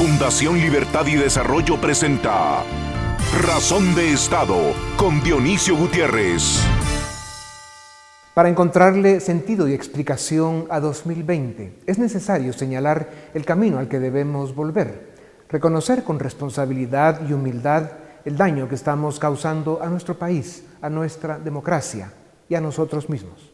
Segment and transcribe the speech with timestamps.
[0.00, 2.64] Fundación Libertad y Desarrollo presenta
[3.44, 4.56] Razón de Estado
[4.96, 6.62] con Dionisio Gutiérrez.
[8.32, 14.54] Para encontrarle sentido y explicación a 2020 es necesario señalar el camino al que debemos
[14.54, 15.10] volver,
[15.50, 17.90] reconocer con responsabilidad y humildad
[18.24, 22.10] el daño que estamos causando a nuestro país, a nuestra democracia
[22.48, 23.52] y a nosotros mismos.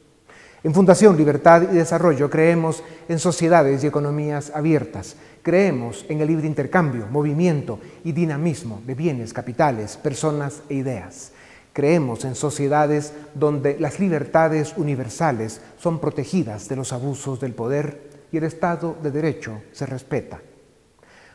[0.63, 6.49] En Fundación Libertad y Desarrollo creemos en sociedades y economías abiertas Creemos en el libre
[6.49, 11.31] intercambio, movimiento y dinamismo de bienes, capitales, personas e ideas.
[11.73, 18.39] Creemos en sociedades donde las libertades universales son protegidas de los abusos del poder y
[18.39, 20.41] el Estado de Derecho se respeta.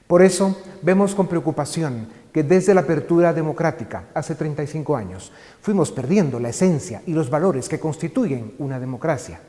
[0.08, 6.38] Por eso vemos con preocupación que desde la apertura democrática hace 35 años fuimos perdiendo
[6.38, 9.40] la esencia y los valores que constituyen una democracia.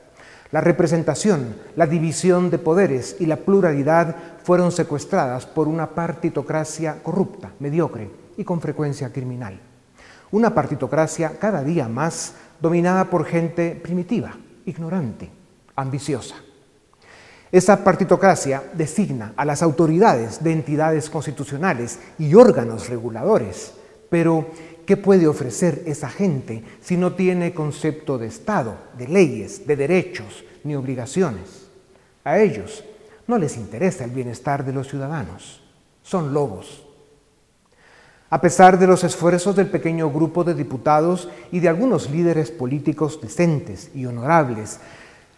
[0.53, 7.53] La representación, la división de poderes y la pluralidad fueron secuestradas por una partitocracia corrupta,
[7.61, 9.59] mediocre y con frecuencia criminal.
[10.31, 15.31] Una partitocracia cada día más dominada por gente primitiva, ignorante,
[15.77, 16.37] ambiciosa.
[17.51, 23.75] Esa partitocracia designa a las autoridades de entidades constitucionales y órganos reguladores,
[24.09, 24.47] pero
[24.87, 30.45] ¿qué puede ofrecer esa gente si no tiene concepto de Estado, de leyes, de derechos
[30.65, 31.69] ni obligaciones?
[32.25, 32.85] A ellos
[33.33, 35.63] no les interesa el bienestar de los ciudadanos.
[36.03, 36.83] Son lobos.
[38.29, 43.19] A pesar de los esfuerzos del pequeño grupo de diputados y de algunos líderes políticos
[43.23, 44.81] decentes y honorables,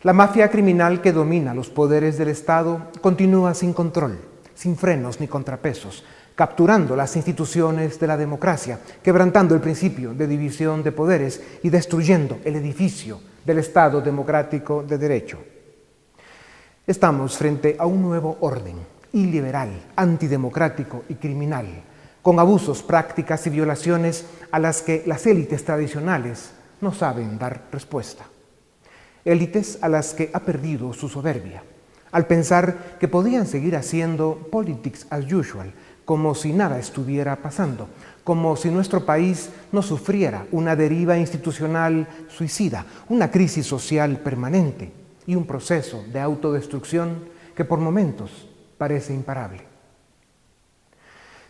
[0.02, 4.18] la mafia criminal que domina los poderes del Estado continúa sin control,
[4.56, 6.02] sin frenos ni contrapesos,
[6.34, 12.40] capturando las instituciones de la democracia, quebrantando el principio de división de poderes y destruyendo
[12.44, 15.53] el edificio del Estado democrático de derecho.
[16.86, 18.76] Estamos frente a un nuevo orden
[19.14, 21.64] iliberal, antidemocrático y criminal,
[22.20, 26.50] con abusos, prácticas y violaciones a las que las élites tradicionales
[26.82, 28.26] no saben dar respuesta.
[29.24, 31.62] Élites a las que ha perdido su soberbia,
[32.12, 35.72] al pensar que podían seguir haciendo politics as usual,
[36.04, 37.88] como si nada estuviera pasando,
[38.24, 45.34] como si nuestro país no sufriera una deriva institucional suicida, una crisis social permanente y
[45.34, 48.48] un proceso de autodestrucción que por momentos
[48.78, 49.74] parece imparable.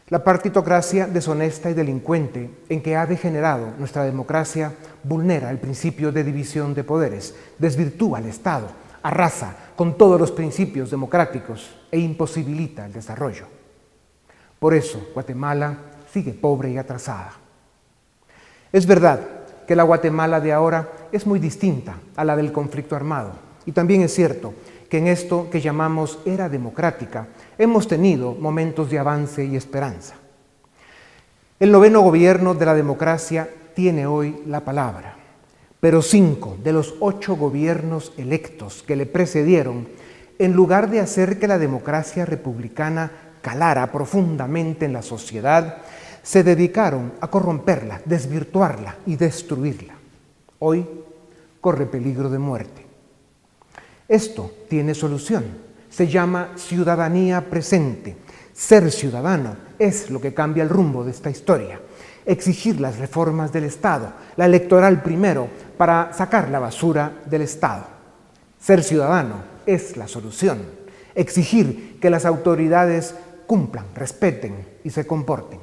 [0.09, 6.23] La partitocracia deshonesta y delincuente en que ha degenerado nuestra democracia vulnera el principio de
[6.23, 8.69] división de poderes, desvirtúa al Estado,
[9.03, 13.47] arrasa con todos los principios democráticos e imposibilita el desarrollo.
[14.59, 15.77] Por eso Guatemala
[16.13, 17.33] sigue pobre y atrasada.
[18.73, 19.21] Es verdad
[19.67, 23.33] que la Guatemala de ahora es muy distinta a la del conflicto armado.
[23.67, 24.55] Y también es cierto
[24.89, 27.27] que en esto que llamamos era democrática
[27.59, 30.15] hemos tenido momentos de avance y esperanza.
[31.59, 35.17] El noveno gobierno de la democracia tiene hoy la palabra,
[35.81, 39.89] pero cinco de los ocho gobiernos electos que le precedieron,
[40.39, 43.11] en lugar de hacer que la democracia republicana
[43.41, 45.79] calara profundamente en la sociedad,
[46.23, 49.95] se dedicaron a corromperla, desvirtuarla y destruirla.
[50.59, 50.87] Hoy
[51.61, 52.84] corre peligro de muerte.
[54.09, 55.45] Esto tiene solución.
[55.89, 58.17] Se llama ciudadanía presente.
[58.53, 61.81] Ser ciudadano es lo que cambia el rumbo de esta historia.
[62.27, 67.87] Exigir las reformas del Estado, la electoral primero, para sacar la basura del Estado.
[68.61, 70.63] Ser ciudadano es la solución.
[71.15, 73.15] Exigir que las autoridades
[73.47, 75.61] cumplan, respeten y se comporten.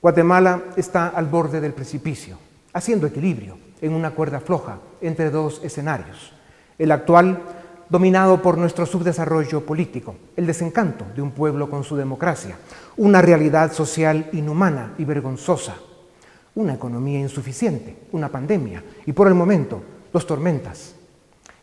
[0.00, 2.38] Guatemala está al borde del precipicio,
[2.72, 6.37] haciendo equilibrio en una cuerda floja entre dos escenarios.
[6.78, 7.42] El actual,
[7.88, 12.56] dominado por nuestro subdesarrollo político, el desencanto de un pueblo con su democracia,
[12.96, 15.74] una realidad social inhumana y vergonzosa,
[16.54, 20.94] una economía insuficiente, una pandemia y por el momento dos tormentas.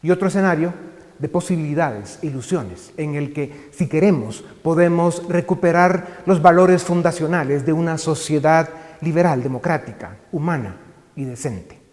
[0.01, 0.73] Y otro escenario
[1.17, 7.71] de posibilidades e ilusiones, en el que, si queremos, podemos recuperar los valores fundacionales de
[7.73, 8.69] una sociedad
[9.01, 10.75] liberal, democrática, humana
[11.15, 11.84] y decente.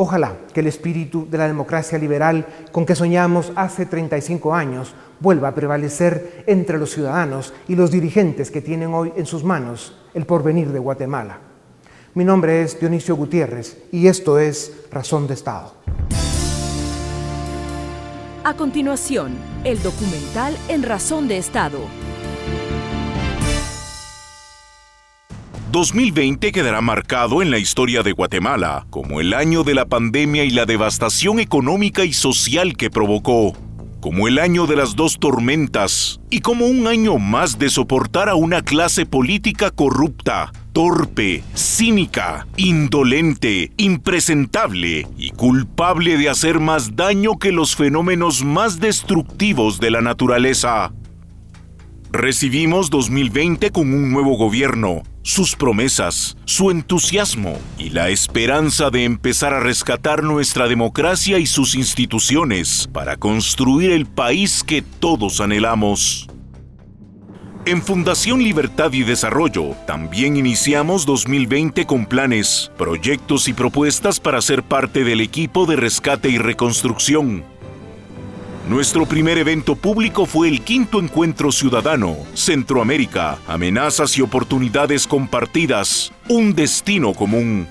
[0.00, 5.48] Ojalá que el espíritu de la democracia liberal con que soñamos hace 35 años vuelva
[5.48, 10.24] a prevalecer entre los ciudadanos y los dirigentes que tienen hoy en sus manos el
[10.24, 11.40] porvenir de Guatemala.
[12.14, 15.74] Mi nombre es Dionisio Gutiérrez y esto es Razón de Estado.
[18.44, 19.32] A continuación,
[19.64, 21.80] el documental En Razón de Estado.
[25.70, 30.50] 2020 quedará marcado en la historia de Guatemala como el año de la pandemia y
[30.50, 33.54] la devastación económica y social que provocó.
[34.00, 38.36] como el año de las dos tormentas y como un año más de soportar a
[38.36, 47.50] una clase política corrupta, torpe, cínica, indolente, impresentable y culpable de hacer más daño que
[47.50, 50.92] los fenómenos más destructivos de la naturaleza.
[52.12, 59.52] Recibimos 2020 con un nuevo gobierno, sus promesas, su entusiasmo y la esperanza de empezar
[59.52, 66.28] a rescatar nuestra democracia y sus instituciones para construir el país que todos anhelamos.
[67.66, 74.62] En Fundación Libertad y Desarrollo también iniciamos 2020 con planes, proyectos y propuestas para ser
[74.62, 77.44] parte del equipo de rescate y reconstrucción
[78.68, 86.54] nuestro primer evento público fue el quinto encuentro ciudadano, Centroamérica, amenazas y oportunidades compartidas, un
[86.54, 87.66] destino común.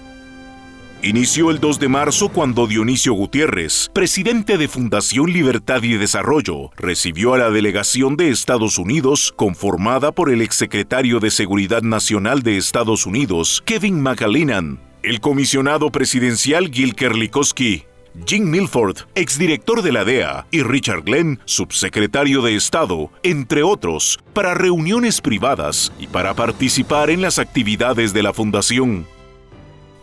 [1.03, 7.35] Inició el 2 de marzo cuando Dionisio Gutiérrez, presidente de Fundación Libertad y Desarrollo, recibió
[7.35, 13.05] a la delegación de Estados Unidos conformada por el exsecretario de Seguridad Nacional de Estados
[13.05, 17.85] Unidos, Kevin McAleenan, el comisionado presidencial Gil Kerlikowski,
[18.25, 24.53] Jim Milford, exdirector de la DEA, y Richard Glenn, subsecretario de Estado, entre otros, para
[24.53, 29.05] reuniones privadas y para participar en las actividades de la Fundación.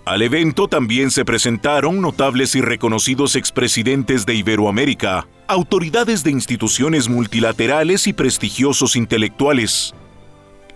[0.05, 8.07] Al evento también se presentaron notables y reconocidos expresidentes de Iberoamérica, autoridades de instituciones multilaterales
[8.07, 9.95] y prestigiosos intelectuales,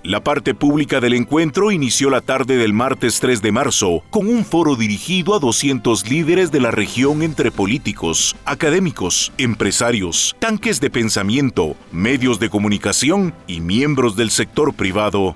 [0.05, 4.45] la parte pública del encuentro inició la tarde del martes 3 de marzo con un
[4.45, 11.77] foro dirigido a 200 líderes de la región entre políticos, académicos, empresarios, tanques de pensamiento,
[11.91, 15.35] medios de comunicación y miembros del sector privado.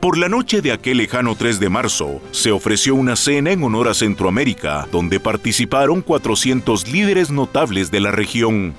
[0.00, 3.88] Por la noche de aquel lejano 3 de marzo, se ofreció una cena en honor
[3.88, 8.74] a Centroamérica, donde participaron 400 líderes notables de la región.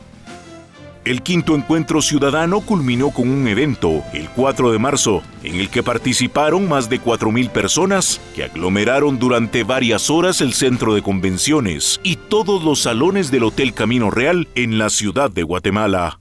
[1.07, 5.81] El quinto encuentro ciudadano culminó con un evento, el 4 de marzo, en el que
[5.81, 12.17] participaron más de 4.000 personas que aglomeraron durante varias horas el centro de convenciones y
[12.17, 16.19] todos los salones del Hotel Camino Real en la ciudad de Guatemala.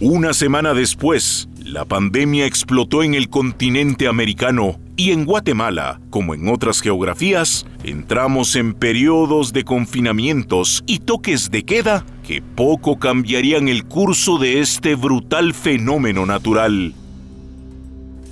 [0.00, 6.48] Una semana después, la pandemia explotó en el continente americano y en Guatemala, como en
[6.48, 13.84] otras geografías, entramos en periodos de confinamientos y toques de queda que poco cambiarían el
[13.84, 16.94] curso de este brutal fenómeno natural.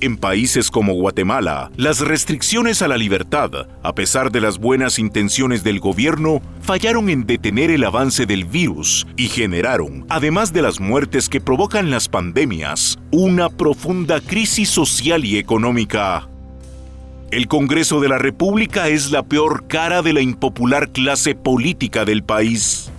[0.06, 3.50] En países como Guatemala, las restricciones a la libertad,
[3.82, 9.04] a pesar de las buenas intenciones del gobierno, fallaron en detener el avance del virus
[9.16, 15.38] y generaron, además de las muertes que provocan las pandemias, una profunda crisis social y
[15.38, 16.28] económica.
[17.32, 22.22] El Congreso de la República es la peor cara de la impopular clase política del
[22.22, 22.92] país.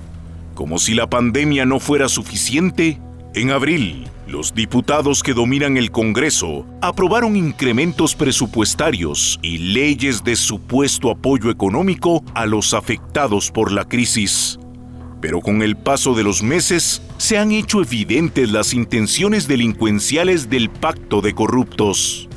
[0.55, 2.99] Como si la pandemia no fuera suficiente,
[3.41, 11.11] en abril, los diputados que dominan el Congreso aprobaron incrementos presupuestarios y leyes de supuesto
[11.11, 14.57] apoyo económico a los afectados por la crisis.
[15.21, 20.69] Pero con el paso de los meses se han hecho evidentes las intenciones delincuenciales del
[20.69, 22.27] pacto de corruptos.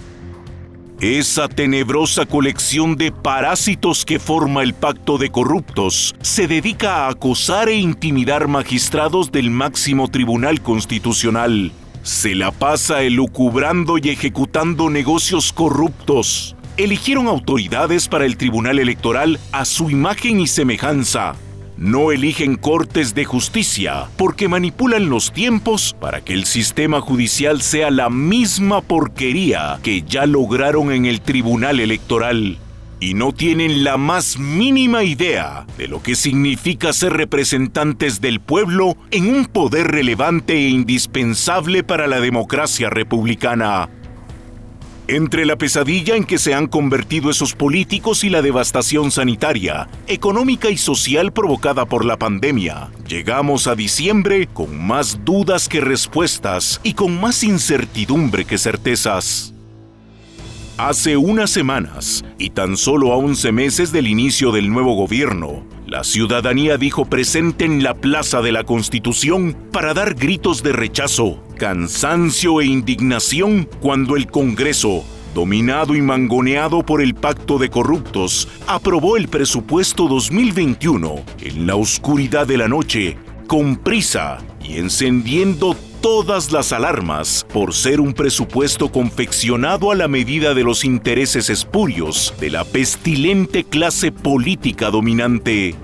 [1.00, 7.70] Esa tenebrosa colección de parásitos que forma el pacto de corruptos se dedica a acosar
[7.70, 11.72] e intimidar magistrados del máximo tribunal constitucional.
[12.02, 16.54] Se la pasa elucubrando y ejecutando negocios corruptos.
[16.76, 21.34] Eligieron autoridades para el tribunal electoral a su imagen y semejanza
[21.80, 27.90] no eligen cortes de justicia porque manipulan los tiempos para que el sistema judicial sea
[27.90, 32.58] la misma porquería que ya lograron en el Tribunal Electoral.
[33.00, 38.94] Y no tienen la más mínima idea de lo que significa ser representantes del pueblo
[39.10, 43.88] en un poder relevante e indispensable para la democracia republicana.
[45.12, 50.70] Entre la pesadilla en que se han convertido esos políticos y la devastación sanitaria, económica
[50.70, 56.94] y social provocada por la pandemia, llegamos a diciembre con más dudas que respuestas y
[56.94, 59.52] con más incertidumbre que certezas.
[60.82, 66.04] Hace unas semanas, y tan solo a 11 meses del inicio del nuevo gobierno, la
[66.04, 72.62] ciudadanía dijo presente en la Plaza de la Constitución para dar gritos de rechazo, cansancio
[72.62, 79.28] e indignación cuando el Congreso, dominado y mangoneado por el pacto de corruptos, aprobó el
[79.28, 87.46] presupuesto 2021 en la oscuridad de la noche, con prisa y encendiendo todas las alarmas
[87.52, 93.64] por ser un presupuesto confeccionado a la medida de los intereses espurios de la pestilente
[93.64, 95.74] clase política dominante.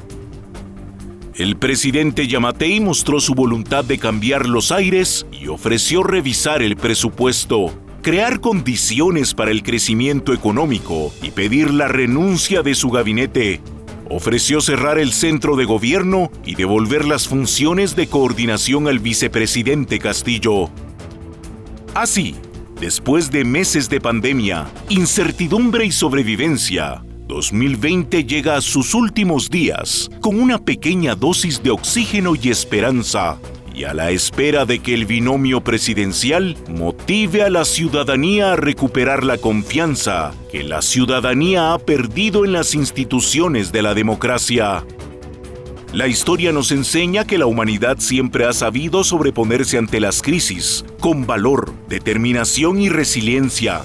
[1.35, 7.75] El presidente Yamatei mostró su voluntad de cambiar los aires y ofreció revisar el presupuesto,
[8.00, 13.61] crear condiciones para el crecimiento económico y pedir la renuncia de su gabinete.
[14.08, 20.70] Ofreció cerrar el centro de gobierno y devolver las funciones de coordinación al vicepresidente Castillo.
[21.92, 22.36] Así,
[22.80, 30.38] después de meses de pandemia, incertidumbre y sobrevivencia, 2020 llega a sus últimos días con
[30.38, 33.40] una pequeña dosis de oxígeno y esperanza
[33.76, 39.23] y a la espera de que el binomio presidencial motive a la ciudadanía a recuperar
[39.23, 44.83] la confianza que la ciudadanía ha perdido en las instituciones de la democracia.
[45.92, 51.26] La historia nos enseña que la humanidad siempre ha sabido sobreponerse ante las crisis con
[51.26, 53.83] valor, determinación y resiliencia.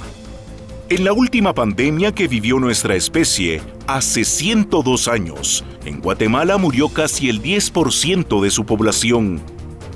[0.87, 7.29] En la última pandemia que vivió nuestra especie, hace 102 años, en Guatemala murió casi
[7.29, 9.41] el 10% de su población.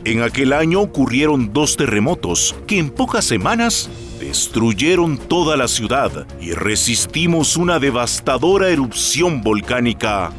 [0.05, 6.51] En aquel año ocurrieron dos terremotos que en pocas semanas destruyeron toda la ciudad y
[6.51, 10.31] resistimos una devastadora erupción volcánica.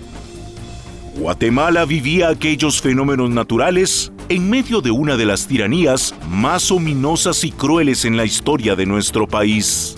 [1.17, 7.51] Guatemala vivía aquellos fenómenos naturales en medio de una de las tiranías más ominosas y
[7.51, 9.97] crueles en la historia de nuestro país.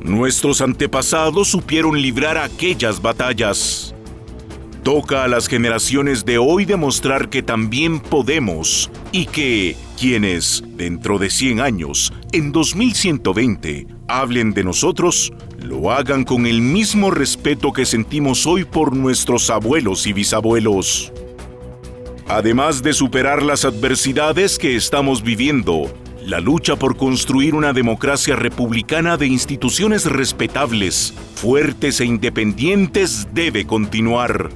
[0.00, 3.81] Nuestros antepasados supieron librar aquellas batallas.
[4.82, 11.30] Toca a las generaciones de hoy demostrar que también podemos y que quienes, dentro de
[11.30, 18.44] 100 años, en 2120, hablen de nosotros, lo hagan con el mismo respeto que sentimos
[18.44, 21.12] hoy por nuestros abuelos y bisabuelos.
[22.26, 25.94] Además de superar las adversidades que estamos viviendo,
[26.26, 34.50] la lucha por construir una democracia republicana de instituciones respetables, fuertes e independientes debe continuar.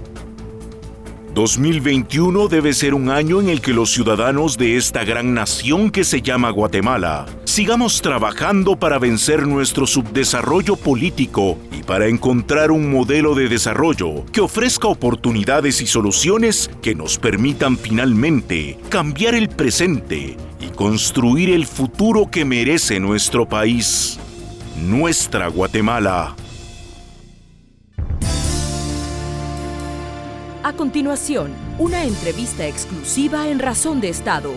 [1.37, 6.03] 2021 debe ser un año en el que los ciudadanos de esta gran nación que
[6.03, 13.35] se llama Guatemala sigamos trabajando para vencer nuestro subdesarrollo político y para encontrar un modelo
[13.35, 20.69] de desarrollo que ofrezca oportunidades y soluciones que nos permitan finalmente cambiar el presente y
[20.75, 24.19] construir el futuro que merece nuestro país,
[24.75, 26.35] nuestra Guatemala.
[30.67, 34.51] A continuación, una entrevista exclusiva en Razón de Estado.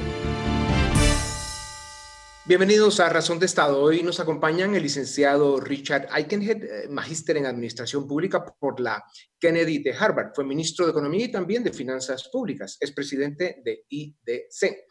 [2.45, 3.79] Bienvenidos a Razón de Estado.
[3.79, 9.03] Hoy nos acompañan el licenciado Richard Aikenhead, eh, magíster en Administración Pública por la
[9.39, 10.31] Kennedy de Harvard.
[10.33, 12.77] Fue ministro de Economía y también de Finanzas Públicas.
[12.79, 14.87] Es presidente de IDC.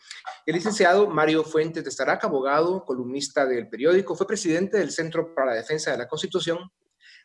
[0.46, 5.48] El licenciado Mario Fuentes de Starac, abogado, columnista del periódico, fue presidente del Centro para
[5.48, 6.60] la Defensa de la Constitución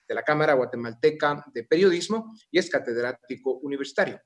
[0.08, 4.22] de la Cámara Guatemalteca de Periodismo y es catedrático universitario.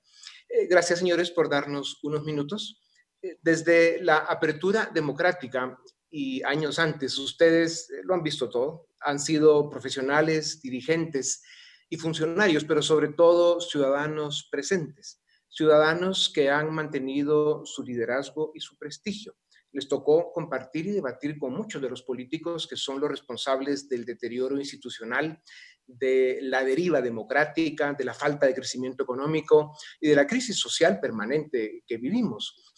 [0.49, 2.81] Eh, gracias, señores, por darnos unos minutos.
[3.21, 5.77] Eh, desde la apertura democrática
[6.09, 11.43] y años antes, ustedes eh, lo han visto todo, han sido profesionales, dirigentes
[11.89, 18.77] y funcionarios, pero sobre todo ciudadanos presentes, ciudadanos que han mantenido su liderazgo y su
[18.77, 19.35] prestigio
[19.71, 24.05] les tocó compartir y debatir con muchos de los políticos que son los responsables del
[24.05, 25.41] deterioro institucional,
[25.85, 30.99] de la deriva democrática, de la falta de crecimiento económico y de la crisis social
[30.99, 32.73] permanente que vivimos.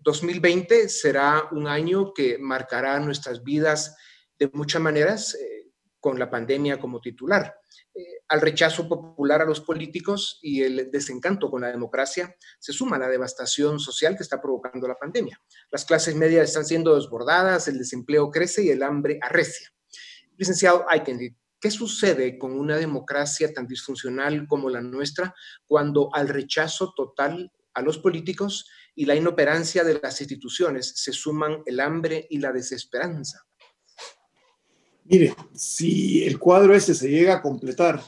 [0.00, 3.96] 2020 eh, será un año que marcará nuestras vidas
[4.38, 7.54] de muchas maneras, eh, con la pandemia como titular.
[8.28, 13.08] Al rechazo popular a los políticos y el desencanto con la democracia se suma la
[13.08, 15.40] devastación social que está provocando la pandemia.
[15.70, 19.72] Las clases medias están siendo desbordadas, el desempleo crece y el hambre arrecia.
[20.36, 25.34] Licenciado Aikenhead, ¿qué sucede con una democracia tan disfuncional como la nuestra
[25.66, 31.62] cuando al rechazo total a los políticos y la inoperancia de las instituciones se suman
[31.66, 33.46] el hambre y la desesperanza?
[35.06, 38.00] Mire, si el cuadro ese se llega a completar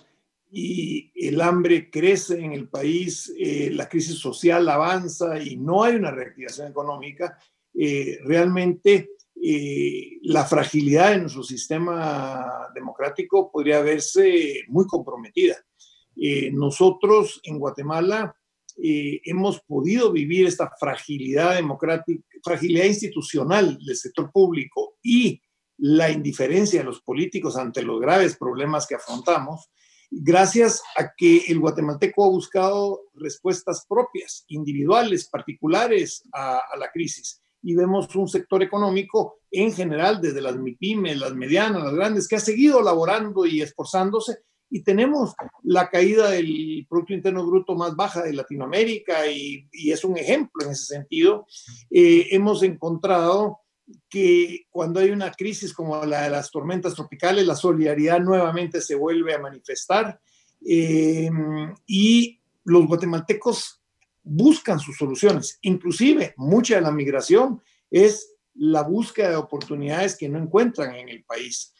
[0.50, 5.96] y el hambre crece en el país, eh, la crisis social avanza y no hay
[5.96, 7.38] una reactivación económica,
[7.74, 9.10] eh, realmente
[9.42, 15.56] eh, la fragilidad de nuestro sistema democrático podría verse muy comprometida.
[16.52, 18.34] nosotros en Guatemala
[18.78, 25.42] hemos podido vivir esta fragilidad democrática, fragilidad institucional del sector público y
[25.78, 29.70] la indiferencia de los políticos ante los graves problemas que afrontamos,
[30.10, 37.42] gracias a que el guatemalteco ha buscado respuestas propias, individuales, particulares a, la crisis.
[37.62, 42.36] Y vemos un sector económico en general, desde las MIPIMES, las medianas, las grandes, que
[42.36, 48.22] ha seguido laborando y esforzándose y tenemos la caída del Producto Interno Bruto más baja
[48.22, 51.46] de Latinoamérica y, es un ejemplo en ese sentido.
[51.90, 53.60] Eh, hemos encontrado
[54.08, 58.94] que cuando hay una crisis como la de las tormentas tropicales, la solidaridad nuevamente se
[58.94, 60.20] vuelve a manifestar
[60.66, 61.30] eh,
[61.86, 63.80] y los guatemaltecos
[64.22, 65.58] buscan sus soluciones.
[65.62, 71.24] Inclusive, mucha de la migración es la búsqueda de oportunidades que no encuentran en el
[71.24, 71.72] país.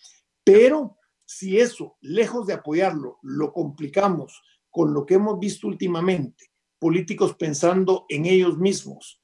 [0.44, 7.34] Pero si eso, lejos de apoyarlo, lo complicamos con lo que hemos visto últimamente, políticos
[7.34, 9.20] pensando en ellos mismos,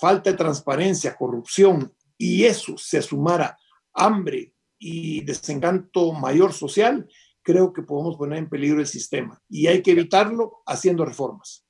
[0.00, 3.56] falta de transparencia, corrupción, y eso se sumara
[3.94, 7.08] hambre y desencanto mayor social,
[7.42, 11.64] creo que podemos poner en peligro el sistema y hay que evitarlo haciendo reformas.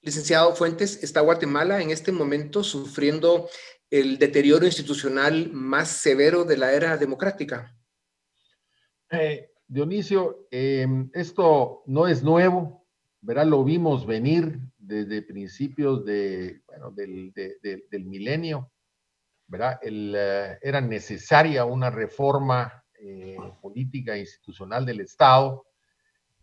[0.00, 3.48] Licenciado Fuentes, ¿está Guatemala en este momento sufriendo
[3.90, 7.76] el deterioro institucional más severo de la era democrática?
[9.10, 12.86] Eh, Dionisio, em, esto no es nuevo,
[13.20, 13.46] ¿verdad?
[13.46, 18.70] Lo vimos venir desde principios de, bueno, del, del, milenio,
[19.46, 19.78] ¿verdad?
[19.82, 25.66] Eh, era necesaria una reforma eh, política e institucional del Estado.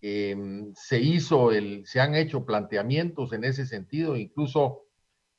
[0.02, 1.50] Em, se hizo
[1.86, 4.82] se han hecho planteamientos en ese sentido, incluso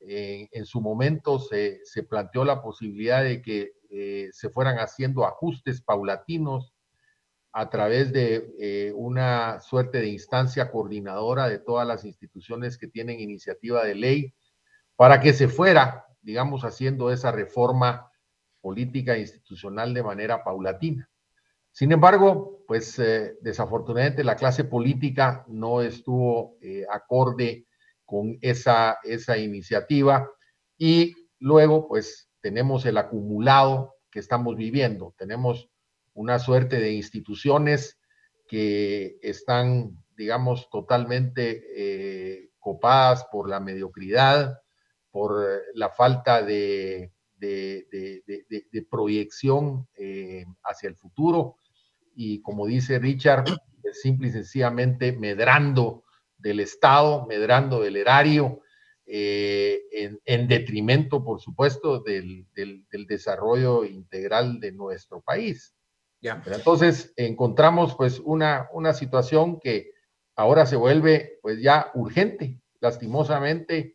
[0.06, 3.73] en su momento se, se, planteó la posibilidad de que
[4.33, 6.75] se fueran haciendo ajustes paulatinos
[7.56, 13.21] a través de eh, una suerte de instancia coordinadora de todas las instituciones que tienen
[13.21, 14.35] iniciativa de ley
[14.97, 18.11] para que se fuera, digamos, haciendo esa reforma
[18.61, 21.09] política e institucional de manera paulatina.
[21.71, 27.66] Sin embargo, pues eh, desafortunadamente la clase política no estuvo eh, acorde
[28.04, 30.31] con esa, esa iniciativa
[30.78, 35.14] y luego pues tenemos el acumulado que estamos viviendo.
[35.19, 35.69] Tenemos
[36.14, 37.99] una suerte de instituciones
[38.47, 44.61] que están, digamos, totalmente eh, copadas por la mediocridad,
[45.14, 51.58] por la falta de, de, proyección eh, hacia el futuro
[52.17, 53.45] y, como dice Richard,
[53.93, 56.02] simple y sencillamente medrando
[56.36, 58.62] del Estado, medrando del erario,
[59.06, 59.82] eh,
[60.25, 65.76] en, detrimento, por supuesto, del, del, desarrollo integral de nuestro país.
[66.23, 69.93] Entonces encontramos pues una, una situación que
[70.34, 72.60] ahora se vuelve pues ya urgente.
[72.80, 73.94] Lastimosamente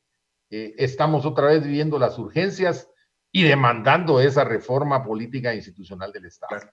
[0.50, 2.90] eh, estamos otra vez viviendo las urgencias
[3.32, 6.72] y demandando esa reforma política e institucional del Estado.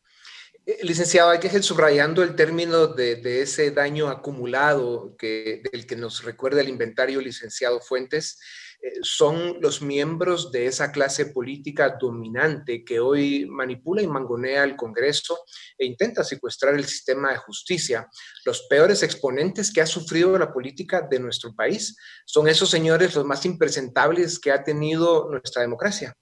[0.64, 5.96] Eh, licenciado, hay que ir subrayando el término de, ese daño acumulado que, del que
[5.96, 8.40] nos recuerda el inventario licenciado Fuentes.
[8.86, 14.76] Eh, son los miembros de esa clase política dominante que hoy manipula y mangonea el
[14.76, 15.40] Congreso
[15.76, 18.08] e intenta secuestrar el sistema de justicia.
[18.44, 23.24] Los peores exponentes que ha sufrido la política de nuestro país son esos señores los
[23.24, 26.14] más impresentables que ha tenido nuestra democracia.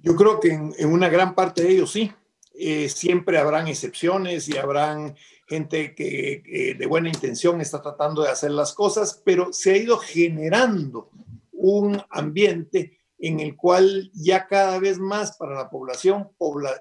[0.00, 2.12] Yo creo que en, una gran parte de ellos sí.
[2.60, 5.14] Eh, siempre habrán excepciones y habrán
[5.48, 9.98] gente que, de buena intención está tratando de hacer las cosas, pero se ha ido
[9.98, 11.10] generando
[11.52, 16.30] un ambiente en el cual ya cada vez más para la población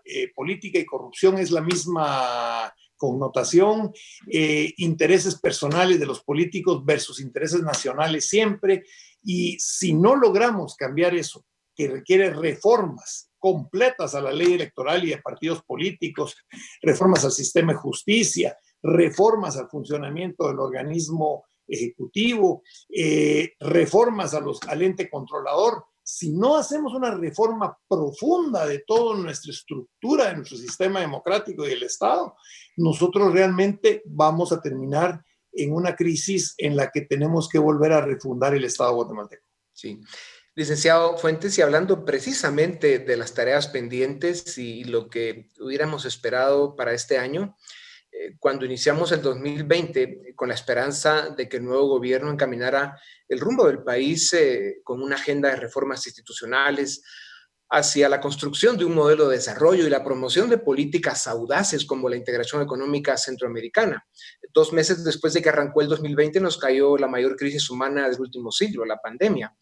[0.05, 3.91] eh, política y corrupción es la misma connotación,
[4.27, 8.85] eh, intereses personales de los políticos versus intereses nacionales siempre,
[9.23, 15.13] y si no logramos cambiar eso, que requiere reformas completas a la ley electoral y
[15.13, 16.35] a partidos políticos,
[16.81, 24.59] reformas al sistema de justicia, reformas al funcionamiento del organismo ejecutivo, eh, reformas a los,
[24.67, 25.85] al ente controlador.
[26.03, 31.69] Si no hacemos una reforma profunda de toda nuestra estructura, de nuestro sistema democrático y
[31.69, 32.35] del Estado,
[32.77, 35.21] nosotros realmente vamos a terminar
[35.53, 39.45] en una crisis en la que tenemos que volver a refundar el Estado guatemalteco.
[39.73, 39.99] Sí.
[40.57, 46.93] Licenciado Fuentes, y hablando precisamente de las tareas pendientes y lo que hubiéramos esperado para
[46.93, 47.55] este año,
[48.11, 53.39] eh, cuando iniciamos el 2020 con la esperanza de que el nuevo gobierno encaminara el
[53.39, 57.03] rumbo del país eh, con una agenda de reformas institucionales
[57.69, 62.09] hacia la construcción de un modelo de desarrollo y la promoción de políticas audaces como
[62.09, 64.07] la integración económica centroamericana.
[64.51, 68.19] Dos meses después de que arrancó el 2020 nos cayó la mayor crisis humana del
[68.19, 69.55] último siglo, la pandemia.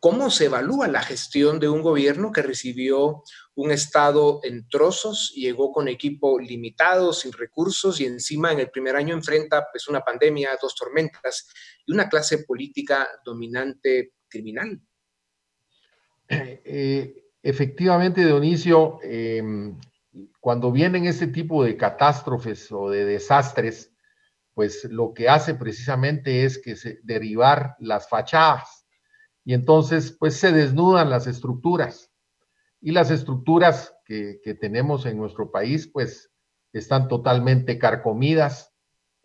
[0.00, 3.24] ¿Cómo se evalúa la gestión de un gobierno que recibió
[3.56, 8.94] un Estado en trozos, llegó con equipo limitado, sin recursos y encima en el primer
[8.94, 11.48] año enfrenta pues, una pandemia, dos tormentas
[11.84, 14.80] y una clase política dominante criminal?
[16.28, 19.76] Eh, efectivamente, Dionisio, em,
[20.38, 23.92] cuando vienen este tipo de catástrofes o de desastres,
[24.54, 28.77] pues lo que hace precisamente es que se derivar las fachadas
[29.44, 32.10] y entonces pues se desnudan las estructuras.
[32.80, 36.30] Y las estructuras que, tenemos en nuestro país pues
[36.72, 38.72] están totalmente carcomidas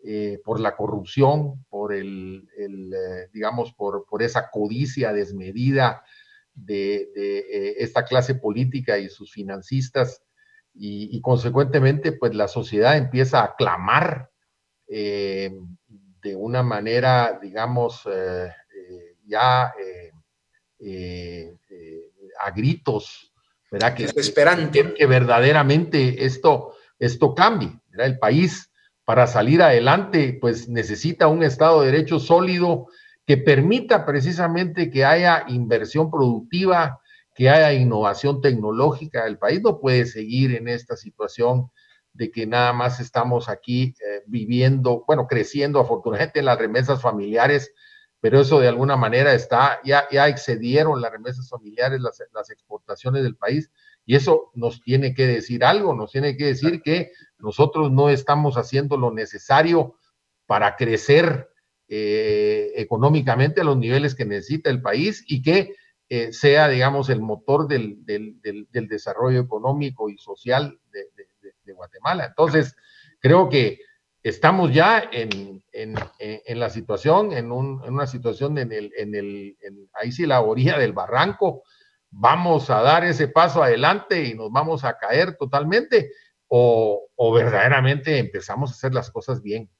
[0.02, 6.02] eh, por la corrupción, por el, eh, digamos, por, por, esa codicia desmedida
[6.52, 10.22] de, eh, esta clase política y sus financistas.
[10.74, 14.30] Y, consecuentemente pues la sociedad empieza a clamar
[14.88, 18.02] de una manera, digamos,
[20.78, 22.10] eh, eh,
[22.40, 23.32] a gritos,
[23.70, 23.94] ¿verdad?
[23.94, 24.94] Que, Esperante.
[24.94, 28.06] Que, verdaderamente esto, esto cambie, ¿verdad?
[28.06, 28.70] El país
[29.04, 32.86] para salir adelante, pues necesita un Estado de Derecho sólido
[33.26, 37.00] que permita precisamente que haya inversión productiva,
[37.34, 39.26] que haya innovación tecnológica.
[39.26, 41.70] El país no puede seguir en esta situación
[42.12, 47.72] de que nada más estamos aquí eh, viviendo, bueno, creciendo afortunadamente en las remesas familiares,
[48.24, 53.36] pero eso de alguna manera está, ya, ya excedieron las remesas familiares, las, exportaciones del
[53.36, 53.70] país,
[54.06, 58.56] y eso nos tiene que decir algo, nos tiene que decir que nosotros no estamos
[58.56, 59.96] haciendo lo necesario
[60.46, 61.50] para crecer
[61.86, 65.74] eh, económicamente a los niveles que necesita el país y que
[66.08, 72.24] eh, sea, digamos, el motor del, del, desarrollo económico y social de, Guatemala.
[72.24, 72.74] Entonces,
[73.20, 73.80] creo que
[74.24, 79.14] estamos ya en, en, en la situación, en, un, en, una situación en el, en
[79.14, 79.56] el,
[79.92, 81.62] ahí sí la orilla del barranco,
[82.10, 86.10] vamos a dar ese paso adelante y nos vamos a caer totalmente
[86.48, 89.70] o, o verdaderamente empezamos a hacer las cosas bien.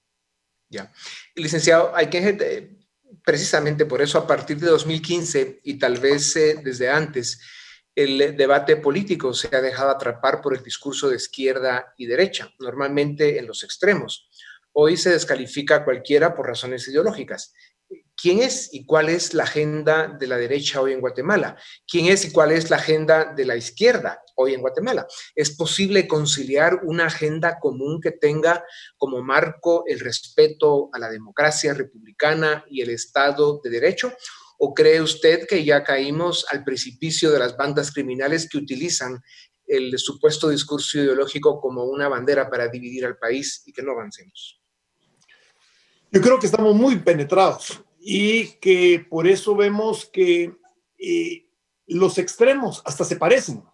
[0.68, 0.92] Ya.
[1.34, 2.76] Licenciado, hay que
[3.24, 7.40] precisamente por eso a partir de 2015 y tal vez eh, desde antes,
[7.94, 13.38] el debate político se ha dejado atrapar por el discurso de izquierda y derecha, normalmente
[13.38, 14.28] en los extremos.
[14.74, 17.54] Hoy se descalifica a cualquiera por razones ideológicas
[18.16, 21.56] quién es y cuál es la agenda de la derecha hoy en Guatemala,
[21.86, 25.06] quién es y cuál es la agenda de la izquierda hoy en Guatemala.
[25.34, 28.64] ¿Es posible conciliar una agenda común que tenga
[28.96, 34.12] como marco el respeto a la democracia republicana y el Estado de Derecho?
[34.58, 39.20] ¿O cree usted que ya caímos al precipicio de las bandas criminales que utilizan
[39.66, 44.63] el supuesto discurso ideológico como una bandera para dividir al país y que no avancemos?
[46.14, 50.54] Yo creo que estamos muy penetrados y que por eso vemos que
[50.96, 51.48] eh,
[51.88, 53.64] los extremos hasta se parecen.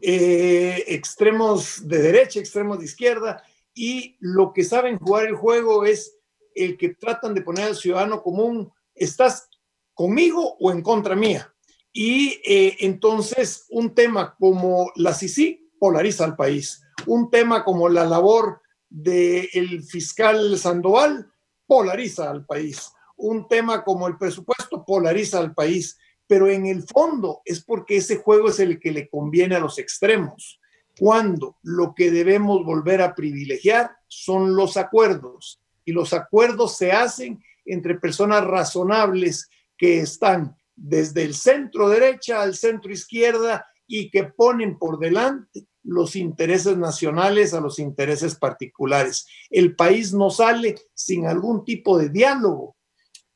[0.00, 3.44] Eh, extremos de derecha, extremos de izquierda,
[3.74, 6.16] y lo que saben jugar el juego es
[6.54, 9.50] el que tratan de poner al ciudadano común, ¿estás
[9.92, 11.54] conmigo o en contra mía?
[11.92, 16.82] Y eh, entonces un tema como la CICI polariza al país.
[17.04, 21.30] Un tema como la labor del fiscal Sandoval
[21.66, 22.92] polariza al país.
[23.16, 28.16] Un tema como el presupuesto polariza al país, pero en el fondo es porque ese
[28.16, 30.60] juego es el que le conviene a los extremos,
[30.98, 37.42] cuando lo que debemos volver a privilegiar son los acuerdos, y los acuerdos se hacen
[37.64, 44.78] entre personas razonables que están desde el centro derecha al centro izquierda y que ponen
[44.78, 49.26] por delante los intereses nacionales a los intereses particulares.
[49.50, 52.76] El país no sale sin algún tipo de diálogo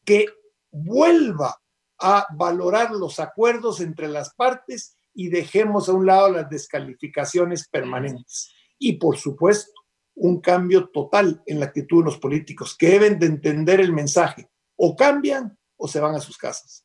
[0.04, 0.26] que
[0.70, 1.60] vuelva
[1.98, 8.52] a valorar los acuerdos entre las partes y dejemos a un lado las descalificaciones permanentes.
[8.78, 9.72] Y por supuesto,
[10.14, 14.48] un cambio total en la actitud de los políticos, que deben de entender el mensaje.
[14.76, 16.82] O cambian o se van a sus casas.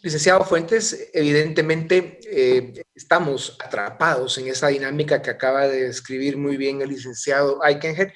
[0.00, 6.80] Licenciado Fuentes, evidentemente eh, estamos atrapados en esa dinámica que acaba de describir muy bien
[6.82, 8.10] el licenciado Eikenhead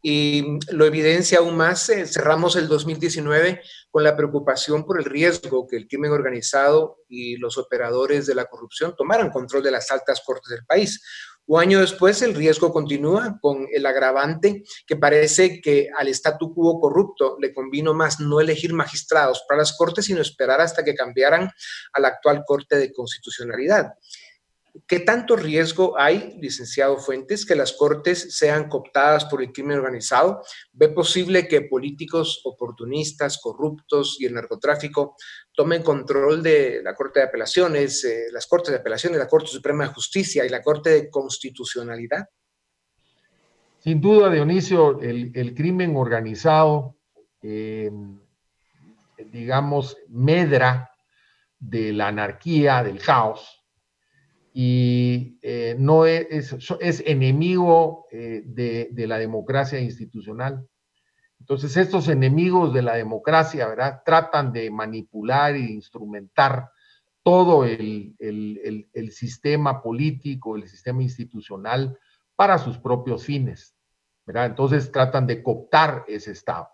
[0.00, 5.66] y lo evidencia aún más, eh, cerramos el 2019 con la preocupación por el riesgo
[5.66, 10.20] que el crimen organizado y los operadores de la corrupción tomaran control de las altas
[10.24, 11.02] cortes del país.
[11.46, 16.80] Un año después, el riesgo continúa con el agravante que parece que al statu quo
[16.80, 21.50] corrupto le convino más no elegir magistrados para las cortes, sino esperar hasta que cambiaran
[21.92, 23.92] a la actual Corte de Constitucionalidad.
[24.88, 30.42] ¿Qué tanto riesgo hay, licenciado Fuentes, que las cortes sean cooptadas por el crimen organizado?
[30.72, 35.14] ¿Ve posible que políticos oportunistas, corruptos y el narcotráfico
[35.52, 39.84] tomen control de la Corte de Apelaciones, eh, las Cortes de Apelaciones, la Corte Suprema
[39.84, 42.28] de Justicia y la Corte de Constitucionalidad?
[43.78, 46.96] Sin duda, Dionisio, el, crimen organizado,
[47.42, 48.18] em,
[49.30, 50.90] digamos, medra
[51.60, 53.63] de la anarquía, del caos
[54.56, 60.64] y eh, no es, es, enemigo eh, de, de, la democracia institucional.
[61.40, 64.02] Entonces, estos enemigos de la democracia, ¿verdad?
[64.06, 66.70] Tratan de manipular e instrumentar
[67.24, 71.98] todo el, el, el, sistema político, el sistema institucional
[72.36, 73.74] para sus propios fines,
[74.24, 74.46] ¿verdad?
[74.46, 76.68] Entonces, tratan de cooptar ese Estado.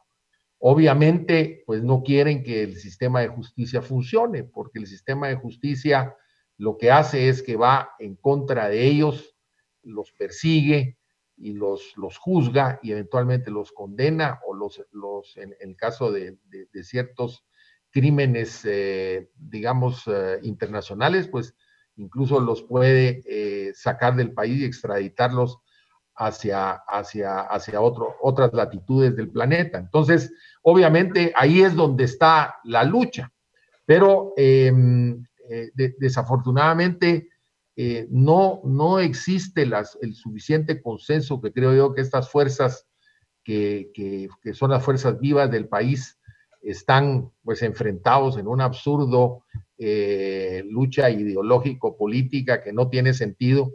[0.59, 6.15] Obviamente, pues no quieren que el sistema de justicia funcione, porque el sistema de justicia
[6.61, 9.35] lo que hace es que va en contra de ellos,
[9.83, 10.99] los persigue
[11.39, 16.37] y los, los juzga y eventualmente los condena o los, los en, el caso de,
[16.51, 17.47] de, ciertos
[17.89, 21.57] crímenes, eh, digamos, eh, internacionales, pues
[21.97, 25.61] incluso los puede eh, sacar del país y extraditarlos
[26.15, 29.79] hacia, hacia, hacia otro, otras latitudes del planeta.
[29.79, 33.33] Entonces, obviamente ahí es donde está la lucha,
[33.87, 34.35] pero
[35.53, 37.29] eh, desafortunadamente
[37.75, 42.87] eh, no, no existe el suficiente consenso que creo yo que estas fuerzas
[43.43, 46.21] que, que, son las fuerzas vivas del país
[46.63, 49.43] están pues enfrentados en un absurdo
[49.77, 53.73] eh, lucha ideológico-política que no tiene sentido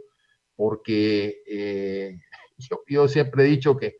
[0.54, 2.16] porque
[2.88, 3.96] yo, siempre he dicho que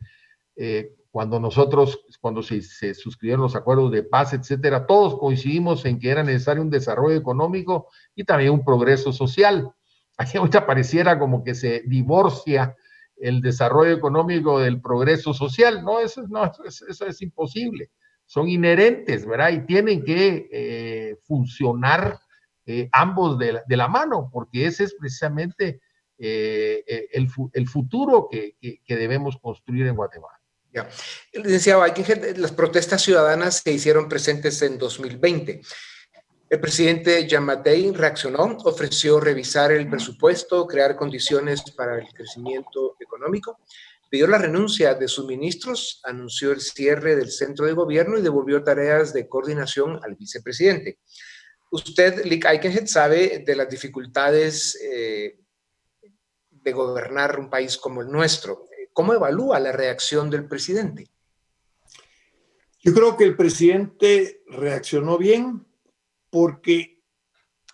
[1.17, 6.21] cuando nosotros, cuando se, suscribieron los acuerdos de paz, etcétera, todos coincidimos en que era
[6.21, 9.67] necesario un desarrollo económico y también un progreso social.
[10.19, 12.75] Aquí ahorita pareciera como que se divorcia
[13.15, 15.83] el desarrollo económico del progreso social.
[15.83, 17.89] No, eso, no, eso, es imposible.
[18.27, 19.49] Son inherentes, ¿verdad?
[19.53, 22.19] Y tienen que eh, funcionar
[22.67, 25.81] eh, ambos de la, mano, porque ese es precisamente
[26.19, 28.55] eh, el, futuro que,
[28.87, 30.36] debemos construir en Guatemala.
[30.77, 30.87] Ya.
[31.33, 31.83] Licenciado,
[32.35, 35.61] las protestas ciudadanas se hicieron presentes en 2020.
[36.51, 43.59] El presidente Yamatei reaccionó, ofreció revisar el presupuesto, crear condiciones para el crecimiento económico,
[44.07, 48.63] pidió la renuncia de sus ministros, anunció el cierre del centro de gobierno y devolvió
[48.63, 50.99] tareas de coordinación al vicepresidente.
[51.71, 55.39] Usted, Lick Eichenhead, sabe de las dificultades eh,
[56.51, 58.67] de gobernar un país como el nuestro.
[58.97, 61.07] ¿Cómo evalúa la reacción del presidente?
[62.79, 65.67] Yo creo que el presidente reaccionó bien
[66.31, 67.03] porque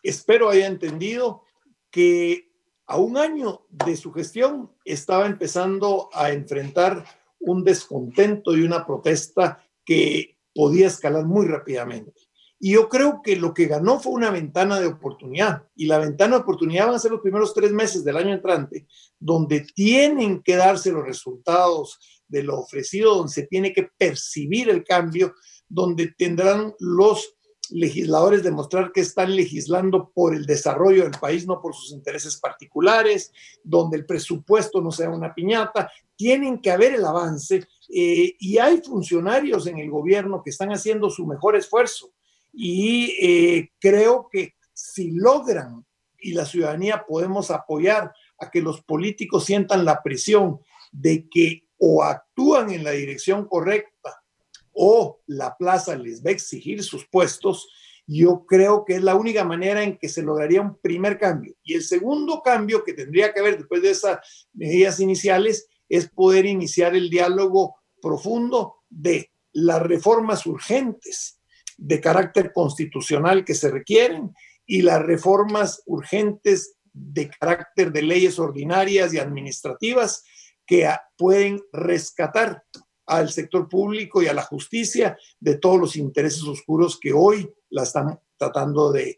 [0.01, 1.45] espero haya entendido
[1.89, 2.51] que
[2.87, 7.05] a un año de su gestión estaba empezando a enfrentar
[7.39, 12.22] un descontento y una protesta que podía escalar muy rápidamente.
[12.65, 15.67] Y yo creo que lo que ganó fue una ventana de oportunidad.
[15.75, 18.87] Y la ventana de oportunidad van a ser los primeros tres meses del año entrante,
[19.19, 24.85] donde tienen que darse los resultados de lo ofrecido, donde se tiene que percibir el
[24.85, 25.33] cambio,
[25.67, 27.35] donde tendrán los
[27.69, 33.33] legisladores demostrar que están legislando por el desarrollo del país, no por sus intereses particulares,
[33.61, 38.77] donde el presupuesto no sea una piñata, tienen que haber el avance eh, y hay
[38.81, 42.12] funcionarios en el gobierno que están haciendo su mejor esfuerzo
[42.53, 45.85] y eh, creo que si logran
[46.19, 50.59] y la ciudadanía podemos apoyar a que los políticos sientan la presión
[50.91, 54.23] de que o actúan en la dirección correcta
[54.71, 57.67] o la plaza les va a exigir sus puestos,
[58.07, 61.55] yo creo que es la única manera en que se lograría un primer cambio.
[61.63, 66.45] Y el segundo cambio que tendría que haber después de esas medidas iniciales es poder
[66.45, 71.39] iniciar el diálogo profundo de las reformas urgentes
[71.83, 74.33] de carácter constitucional que se requieren
[74.65, 80.23] y las reformas urgentes de carácter de leyes ordinarias y administrativas
[80.65, 82.63] que pueden rescatar
[83.05, 87.83] al sector público y a la justicia de todos los intereses oscuros que hoy la
[87.83, 89.17] están tratando de,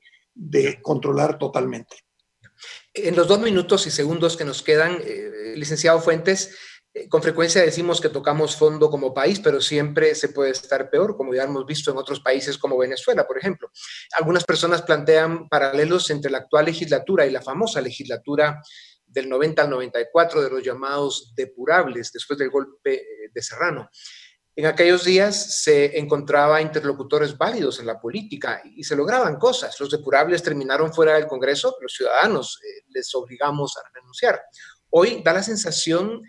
[0.81, 1.97] controlar totalmente.
[2.95, 6.57] En los dos minutos y segundos que nos quedan, eh, licenciado Fuentes,
[7.09, 11.33] con frecuencia decimos que tocamos fondo como país, pero siempre se puede estar peor, como
[11.33, 13.69] ya hemos visto en otros países como Venezuela, por ejemplo.
[14.13, 18.61] Algunas personas plantean paralelos entre la actual legislatura y la famosa legislatura
[19.05, 23.89] del 90 al 94 de los llamados depurables después del golpe eh, de Serrano.
[24.57, 29.77] En aquellos días se encontraba interlocutores válidos en la política y se lograban cosas.
[29.81, 34.41] Los depurables terminaron fuera del Congreso, los ciudadanos eh, les obligamos a renunciar.
[34.91, 36.21] Hoy da la sensación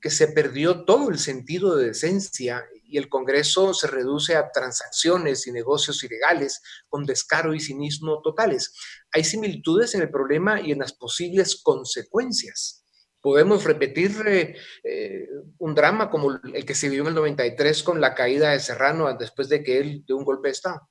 [0.00, 5.46] que se perdió todo el sentido de decencia y el Congreso se reduce a transacciones
[5.46, 8.72] y negocios ilegales con descaro y cinismo totales.
[9.12, 12.84] Hay similitudes en el problema y en las posibles consecuencias.
[13.20, 15.26] Podemos repetir eh, eh,
[15.58, 19.12] un drama como el que se vivió en el 93 con la caída de Serrano
[19.18, 20.88] después de que él dio un golpe de Estado.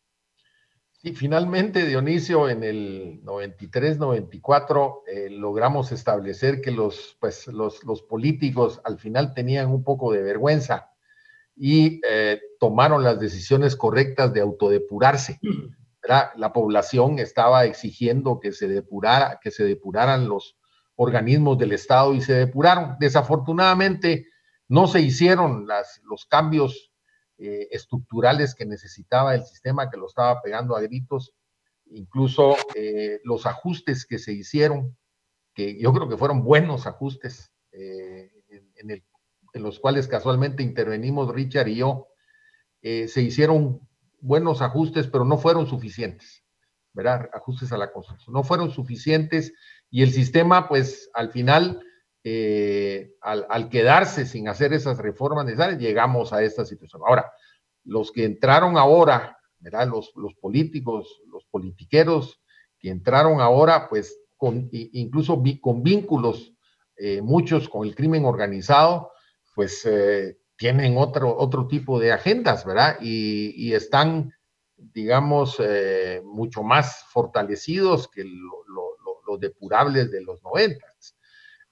[1.04, 8.80] Sí, finalmente, Dionisio, en el 93-94 eh, logramos establecer que los, pues, los, los, políticos
[8.86, 10.94] al final tenían un poco de vergüenza
[11.58, 15.42] y eh, tomaron las decisiones correctas de autodepurarse.
[16.38, 20.58] La población estaba exigiendo que se depurara, que se depuraran los
[20.96, 22.96] organismos del Estado y se depuraron.
[22.98, 24.28] Desafortunadamente,
[24.70, 26.93] no se hicieron las, los cambios
[27.46, 31.34] eh, estructurales que necesitaba el sistema, que lo estaba pegando a gritos,
[31.88, 34.96] incluso eh, los ajustes que se hicieron,
[35.54, 38.32] que yo creo que fueron buenos ajustes, eh,
[38.78, 39.04] en,
[39.62, 42.08] los cuales casualmente intervenimos Richard y yo,
[42.82, 43.82] se hicieron
[44.22, 46.46] buenos ajustes, pero no fueron suficientes,
[46.94, 47.30] ¿verdad?
[47.34, 49.52] Ajustes a la construcción, no fueron suficientes
[49.92, 51.82] y el sistema, pues al final
[52.26, 57.02] eh, al, quedarse sin hacer esas reformas necesarias, llegamos a esta situación.
[57.06, 57.34] Ahora,
[57.84, 59.90] los que entraron ahora, ¿verdad?
[59.90, 62.42] Los, políticos, los politiqueros
[62.80, 66.54] que entraron ahora, pues con, incluso con vínculos,
[66.96, 69.12] eh, muchos con el crimen organizado,
[69.54, 72.98] pues eh, tienen otro, otro tipo de agendas, ¿verdad?
[73.02, 74.34] Y, están,
[74.78, 75.62] digamos,
[76.24, 80.93] mucho más fortalecidos que los depurables de los noventas.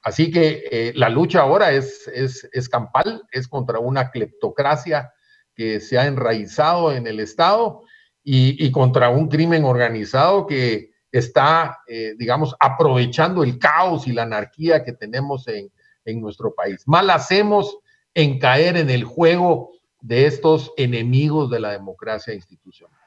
[0.03, 5.13] Así que eh, la lucha ahora es, es, campal, es contra una cleptocracia
[5.55, 7.83] que se ha enraizado en el Estado
[8.23, 14.83] y, contra un crimen organizado que está, eh, digamos, aprovechando el caos y la anarquía
[14.83, 15.71] que tenemos en,
[16.19, 16.83] nuestro país.
[16.87, 17.77] Mal hacemos
[18.13, 22.99] en caer en el juego de estos enemigos de la democracia institucional.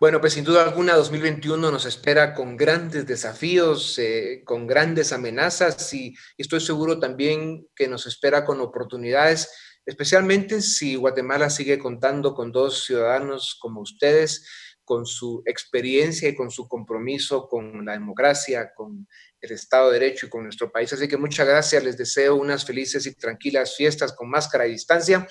[0.00, 5.92] Bueno, pues sin duda alguna 2021 nos espera con grandes desafíos, eh, con grandes amenazas
[5.92, 9.50] y, estoy seguro también que nos espera con oportunidades,
[9.84, 14.46] especialmente si Guatemala sigue contando con dos ciudadanos como ustedes,
[14.84, 19.08] con su experiencia y con su compromiso con la democracia, con
[19.40, 20.92] el Estado de Derecho y con nuestro país.
[20.92, 25.26] Así que muchas gracias, les deseo unas felices y tranquilas fiestas con máscara y distancia.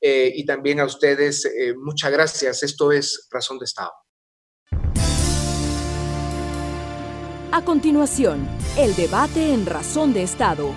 [0.00, 2.62] Eh, y también a ustedes, eh, muchas gracias.
[2.62, 3.92] Esto es Razón de Estado.
[7.52, 10.74] A continuación, el debate en Razón de Estado.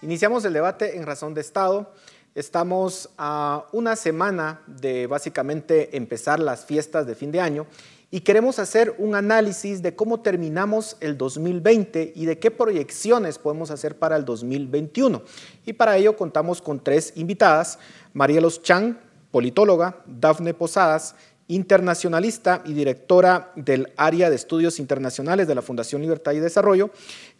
[0.00, 1.92] Iniciamos el debate en Razón de Estado.
[2.34, 7.66] Estamos a una semana de básicamente empezar las fiestas de fin de año
[8.10, 13.70] y queremos hacer un análisis de cómo terminamos el 2020 y de qué proyecciones podemos
[13.70, 15.22] hacer para el 2021.
[15.66, 17.78] Y para ello contamos con tres invitadas,
[18.12, 18.96] Marielos Chang,
[19.30, 21.16] politóloga, Dafne Posadas,
[21.48, 26.90] internacionalista y directora del área de estudios internacionales de la Fundación Libertad y Desarrollo,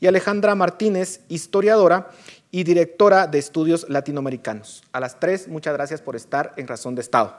[0.00, 2.10] y Alejandra Martínez, historiadora
[2.50, 4.82] y directora de estudios latinoamericanos.
[4.92, 7.38] A las tres, muchas gracias por estar en Razón de Estado.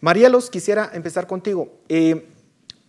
[0.00, 1.72] Marielos, quisiera empezar contigo.
[1.88, 2.28] Eh,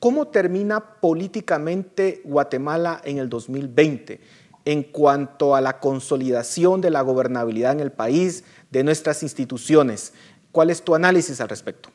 [0.03, 4.19] ¿Cómo termina políticamente Guatemala en el 2020
[4.65, 10.13] en cuanto a la consolidación de la gobernabilidad en el país, de nuestras instituciones?
[10.51, 11.89] ¿Cuál es tu análisis al respecto?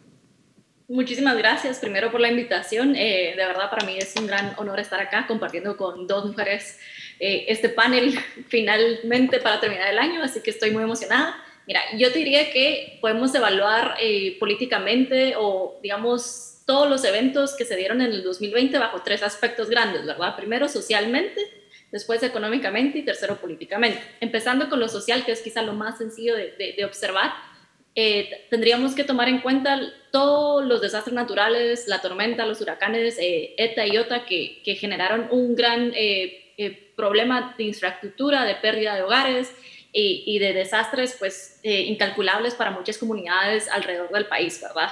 [0.89, 2.97] Muchísimas gracias primero por la invitación.
[2.97, 6.79] Eh, de verdad para mí es un gran honor estar acá compartiendo con dos mujeres
[7.21, 8.19] eh, este panel
[8.49, 11.37] finalmente para terminar el año, así que estoy muy emocionada.
[11.67, 17.65] Mira, yo te diría que podemos evaluar eh, políticamente o digamos todos los eventos que
[17.65, 20.37] se dieron en el 2020 bajo tres aspectos grandes, ¿verdad?
[20.37, 21.41] Primero, socialmente,
[21.91, 24.03] después económicamente y tercero, políticamente.
[24.21, 27.33] Empezando con lo social, que es quizá lo más sencillo de, observar,
[27.95, 29.81] eh, tendríamos que tomar en cuenta
[30.13, 35.57] todos los desastres naturales, la tormenta, los huracanes, eh, ETA y OTA, que, generaron un
[35.57, 39.55] gran eh, problema de infraestructura, de pérdida de hogares
[39.91, 44.91] y, y de desastres pues, incalculables para muchas comunidades alrededor del país, ¿verdad?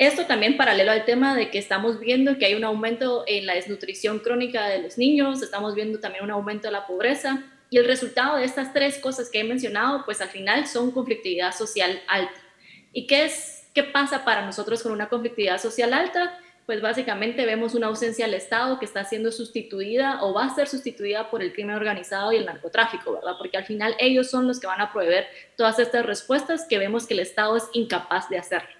[0.00, 3.52] Esto también paralelo al tema de que estamos viendo que hay un aumento en la
[3.52, 7.84] desnutrición crónica de los niños, estamos viendo también un aumento de la pobreza y el
[7.84, 12.40] resultado de estas tres cosas que he mencionado, pues al final son conflictividad social alta.
[12.94, 16.38] ¿Y qué es qué pasa para nosotros con una conflictividad social alta?
[16.64, 20.66] Pues básicamente vemos una ausencia del Estado que está siendo sustituida o va a ser
[20.66, 23.34] sustituida por el crimen organizado y el narcotráfico, ¿verdad?
[23.36, 25.26] Porque al final ellos son los que van a proveer
[25.58, 28.79] todas estas respuestas que vemos que el Estado es incapaz de hacer.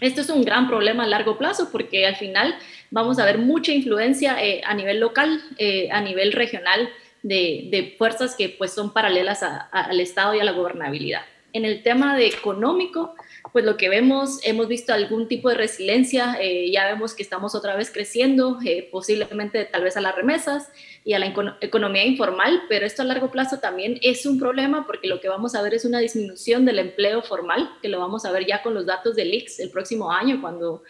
[0.00, 2.54] Esto es un gran problema a largo plazo porque al final
[2.90, 6.88] vamos a ver mucha influencia eh, a nivel local, eh, a nivel regional
[7.22, 11.22] de, fuerzas que pues son paralelas al Estado y a la gobernabilidad.
[11.52, 13.14] En el tema de económico,
[13.52, 17.54] pues lo que vemos, hemos visto algún tipo de resiliencia, eh, ya vemos que estamos
[17.54, 20.70] otra vez creciendo, eh, posiblemente tal vez a las remesas
[21.04, 25.08] y a la economía informal, pero esto a largo plazo también es un problema porque
[25.08, 28.32] lo que vamos a ver es una disminución del empleo formal, que lo vamos a
[28.32, 30.82] ver ya con los datos del IX el próximo año, cuando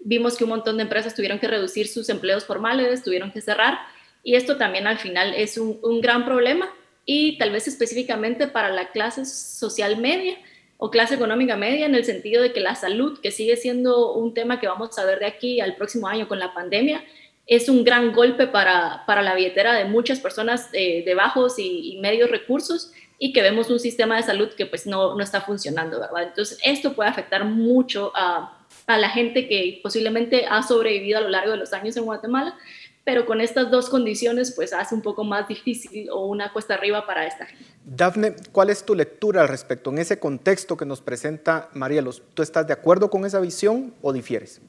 [0.00, 3.78] vimos que un montón de empresas tuvieron que reducir sus empleos formales, tuvieron que cerrar,
[4.22, 6.72] y esto también al final es un gran problema
[7.04, 10.36] y tal vez específicamente para la clase social media
[10.84, 14.34] o clase económica media en el sentido de que la salud, que sigue siendo un
[14.34, 17.04] tema que vamos a ver de aquí al próximo año con la pandemia,
[17.46, 22.00] es un gran golpe para, para la billetera de muchas personas eh, de bajos y,
[22.02, 26.00] medios recursos y que vemos un sistema de salud que pues no, no está funcionando,
[26.00, 26.24] ¿verdad?
[26.24, 28.58] Entonces esto puede afectar mucho a,
[28.88, 32.56] a la gente que posiblemente ha sobrevivido a lo largo de los años en Guatemala
[33.04, 37.06] pero con estas dos condiciones pues hace un poco más difícil o una cuesta arriba
[37.06, 37.64] para esta gente.
[37.84, 42.22] Dafne, ¿cuál es tu lectura al respecto en ese contexto que nos presenta Marielos?
[42.34, 44.60] ¿Tú estás de acuerdo con esa visión o difieres?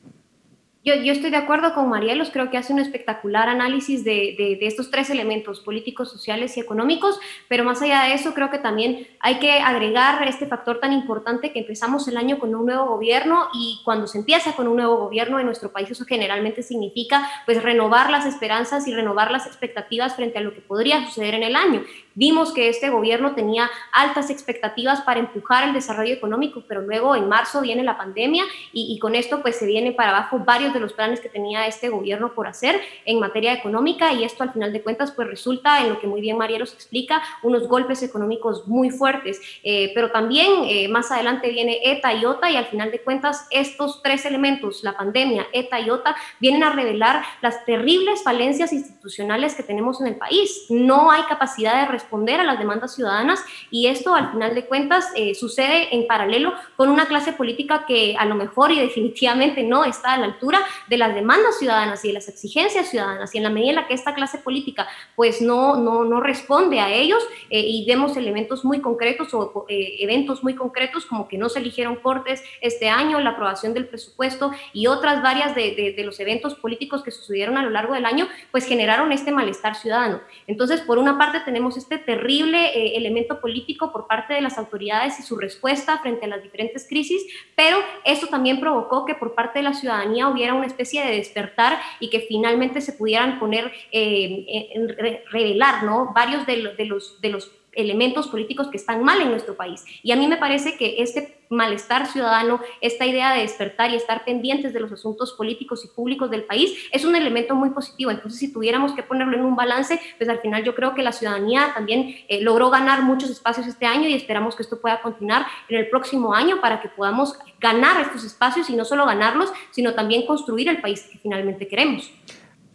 [0.85, 4.67] Yo, estoy de acuerdo con Marielos, creo que hace un espectacular análisis de, de, de,
[4.67, 7.17] estos tres elementos, políticos, sociales y económicos,
[7.47, 11.53] pero más allá de eso, creo que también hay que agregar este factor tan importante
[11.53, 14.97] que empezamos el año con un nuevo gobierno y cuando se empieza con un nuevo
[14.97, 20.17] gobierno en nuestro país, eso generalmente significa pues renovar las esperanzas y renovar las expectativas
[20.17, 21.81] frente a lo que podría suceder en el año.
[22.15, 27.27] Vimos que este gobierno tenía altas expectativas para empujar el desarrollo económico, pero luego en
[27.27, 30.79] marzo viene la pandemia y, y con esto pues se viene para abajo varios de
[30.79, 34.73] los planes que tenía este gobierno por hacer en materia económica y esto al final
[34.73, 38.89] de cuentas pues resulta en lo que muy bien Marielos explica, unos golpes económicos muy
[38.89, 43.01] fuertes, eh, pero también eh, más adelante viene ETA y OTA y al final de
[43.01, 48.73] cuentas estos tres elementos, la pandemia, ETA y OTA, vienen a revelar las terribles falencias
[48.73, 50.65] institucionales que tenemos en el país.
[50.69, 55.07] No hay capacidad de responder a las demandas ciudadanas y esto al final de cuentas
[55.15, 59.85] eh, sucede en paralelo con una clase política que a lo mejor y definitivamente no
[59.85, 63.43] está a la altura de las demandas ciudadanas y de las exigencias ciudadanas y en
[63.43, 67.23] la medida en la que esta clase política pues no, no, no responde a ellos
[67.49, 71.59] eh, y vemos elementos muy concretos o eh, eventos muy concretos como que no se
[71.59, 76.19] eligieron cortes este año, la aprobación del presupuesto y otras varias de, de, de los
[76.19, 80.21] eventos políticos que sucedieron a lo largo del año pues generaron este malestar ciudadano.
[80.47, 85.19] Entonces, por una parte tenemos este terrible eh, elemento político por parte de las autoridades
[85.19, 87.23] y su respuesta frente a las diferentes crisis,
[87.55, 91.79] pero esto también provocó que por parte de la ciudadanía hubiera una especie de despertar
[91.99, 94.95] y que finalmente se pudieran poner, eh, en,
[95.31, 96.11] revelar, ¿no?
[96.13, 99.83] Varios de, los, de los elementos políticos que están mal en nuestro país.
[100.01, 104.25] Y a mí me parece que este malestar ciudadano, esta idea de despertar y estar
[104.25, 108.11] pendientes de los asuntos políticos y públicos del país, es un elemento muy positivo.
[108.11, 111.11] Entonces, si tuviéramos que ponerlo en un balance, pues al final yo creo que la
[111.11, 115.45] ciudadanía también eh, logró ganar muchos espacios este año y esperamos que esto pueda continuar
[115.69, 119.93] en el próximo año para que podamos ganar estos espacios y no solo ganarlos, sino
[119.93, 122.11] también construir el país que finalmente queremos.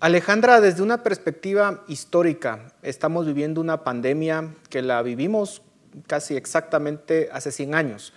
[0.00, 5.60] Alejandra, desde una perspectiva histórica, estamos viviendo una pandemia que la vivimos
[6.06, 8.12] casi exactamente hace 100 años.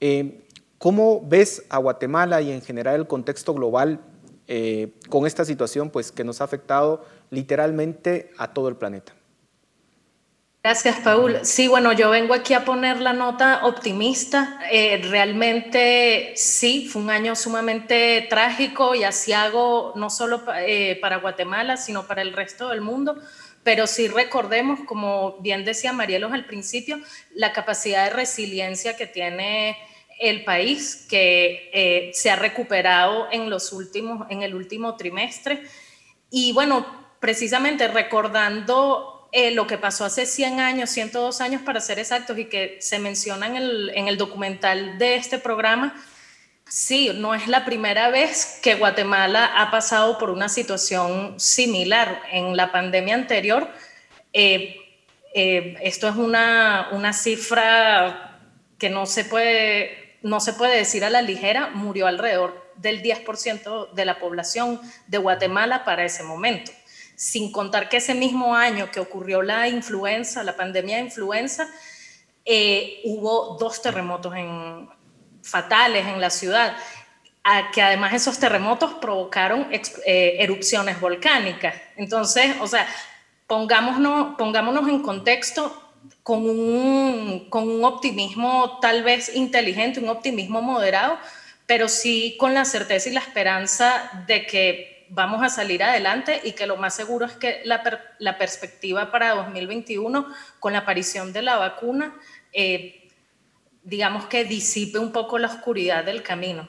[0.00, 0.46] Eh,
[0.78, 4.00] ¿Cómo ves a Guatemala y en general el contexto global
[4.48, 9.12] eh, con esta situación pues, que nos ha afectado literalmente a todo el planeta?
[10.66, 11.38] Gracias, Paul.
[11.44, 14.58] Sí, bueno, yo vengo aquí a poner la nota optimista.
[14.68, 21.76] Eh, realmente sí, fue un año sumamente trágico y asiago, no solo eh, para Guatemala,
[21.76, 23.16] sino para el resto del mundo.
[23.62, 26.98] Pero sí recordemos, como bien decía Marielos al principio,
[27.32, 29.78] la capacidad de resiliencia que tiene
[30.18, 35.62] el país, que eh, se ha recuperado en, los últimos, en el último trimestre.
[36.28, 36.84] Y bueno,
[37.20, 42.46] precisamente recordando eh, lo que pasó hace 100 años, 102 años para ser exactos, y
[42.46, 45.94] que se menciona en el, en el documental de este programa,
[46.66, 52.22] sí, no es la primera vez que Guatemala ha pasado por una situación similar.
[52.32, 53.68] En la pandemia anterior,
[54.32, 54.76] eh,
[55.34, 58.40] eh, esto es una, una cifra
[58.78, 63.92] que no se, puede, no se puede decir a la ligera, murió alrededor del 10%
[63.92, 66.72] de la población de Guatemala para ese momento
[67.16, 71.68] sin contar que ese mismo año que ocurrió la influenza, la pandemia de influenza,
[72.44, 74.32] eh, hubo dos terremotos
[75.42, 76.76] fatales en la ciudad,
[77.42, 81.74] a que además esos terremotos provocaron eh, erupciones volcánicas.
[81.96, 82.86] Entonces, o sea,
[83.46, 85.82] pongámonos, pongámonos en contexto
[86.22, 91.18] con un, con un optimismo tal vez inteligente, un optimismo moderado,
[91.66, 96.52] pero sí con la certeza y la esperanza de que vamos a salir adelante y
[96.52, 100.26] que lo más seguro es que la, per, la perspectiva para 2021,
[100.60, 102.14] con la aparición de la vacuna,
[102.52, 103.08] eh,
[103.82, 106.68] digamos que disipe un poco la oscuridad del camino.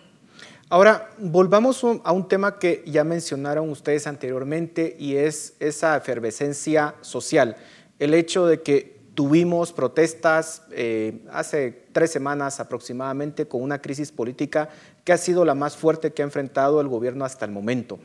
[0.70, 7.56] Ahora, volvamos a un tema que ya mencionaron ustedes anteriormente y es esa efervescencia social.
[8.00, 14.70] El hecho de que tuvimos protestas eh, hace tres semanas aproximadamente con una crisis política
[15.04, 17.98] que ha sido la más fuerte que ha enfrentado el gobierno hasta el momento.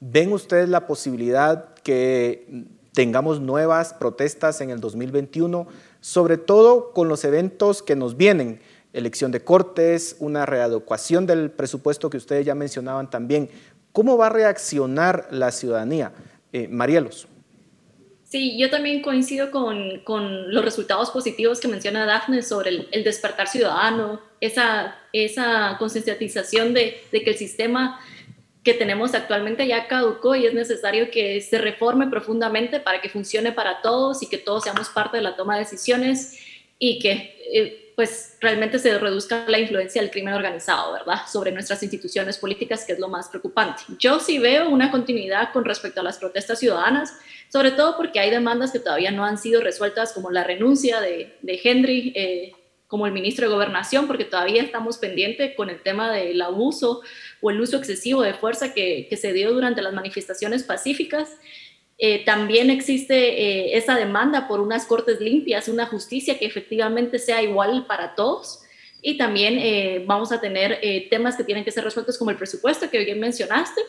[0.00, 2.46] ¿Ven ustedes la posibilidad que
[2.92, 5.66] tengamos nuevas protestas en el 2021,
[6.00, 8.60] sobre todo con los eventos que nos vienen?
[8.92, 13.50] Elección de cortes, una readecuación del presupuesto que ustedes ya mencionaban también.
[13.92, 16.12] ¿Cómo va a reaccionar la ciudadanía?
[16.52, 17.26] Eh, Marielos.
[18.24, 23.48] Sí, yo también coincido con, con, los resultados positivos que menciona Dafne sobre el, despertar
[23.48, 27.98] ciudadano, esa, esa concientización de, de, que el sistema
[28.62, 33.52] que tenemos actualmente ya caducó y es necesario que se reforme profundamente para que funcione
[33.52, 36.38] para todos y que todos seamos parte de la toma de decisiones
[36.78, 41.22] y que eh, pues realmente se reduzca la influencia del crimen organizado, ¿verdad?
[41.26, 43.82] Sobre nuestras instituciones políticas, que es lo más preocupante.
[43.98, 47.14] Yo sí veo una continuidad con respecto a las protestas ciudadanas
[47.48, 51.34] sobre todo porque hay demandas que todavía no han sido resueltas, como la renuncia de,
[51.40, 52.52] de Henry eh,
[52.88, 57.02] como el ministro de Gobernación, porque todavía estamos pendientes con el tema del abuso
[57.40, 61.30] o el uso excesivo de fuerza que, se dio durante las manifestaciones pacíficas.
[61.98, 67.42] Eh, también existe eh, esa demanda por unas cortes limpias, una justicia que efectivamente sea
[67.42, 68.62] igual para todos.
[69.00, 73.04] Y también vamos a tener temas que tienen que ser resueltos como el presupuesto que
[73.04, 73.80] bien mencionaste,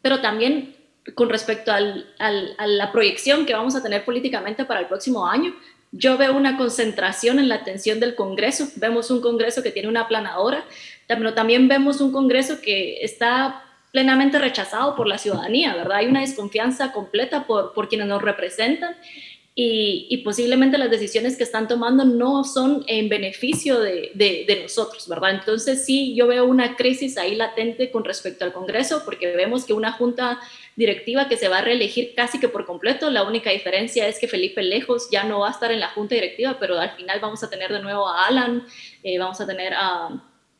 [0.00, 0.74] pero también
[1.14, 5.54] con respecto al, a la proyección que vamos a tener políticamente para el próximo año,
[5.92, 8.68] yo veo una concentración en la atención del Congreso.
[8.76, 10.64] Vemos un Congreso que tiene una aplanadora,
[11.06, 15.98] pero también vemos un Congreso que está plenamente rechazado por la ciudadanía, ¿verdad?
[15.98, 18.94] Hay una desconfianza completa por, por quienes nos representan
[19.62, 25.32] y, posiblemente las decisiones que están tomando no son en beneficio de, nosotros, ¿verdad?
[25.32, 29.74] Entonces sí, yo veo una crisis ahí latente con respecto al Congreso porque vemos que
[29.74, 30.40] una junta
[30.76, 34.28] directiva que se va a reelegir casi que por completo, la única diferencia es que
[34.28, 37.42] Felipe Lejos ya no va a estar en la junta directiva, pero al final vamos
[37.42, 38.64] a tener de nuevo a Alan,
[39.02, 40.08] eh, vamos a tener a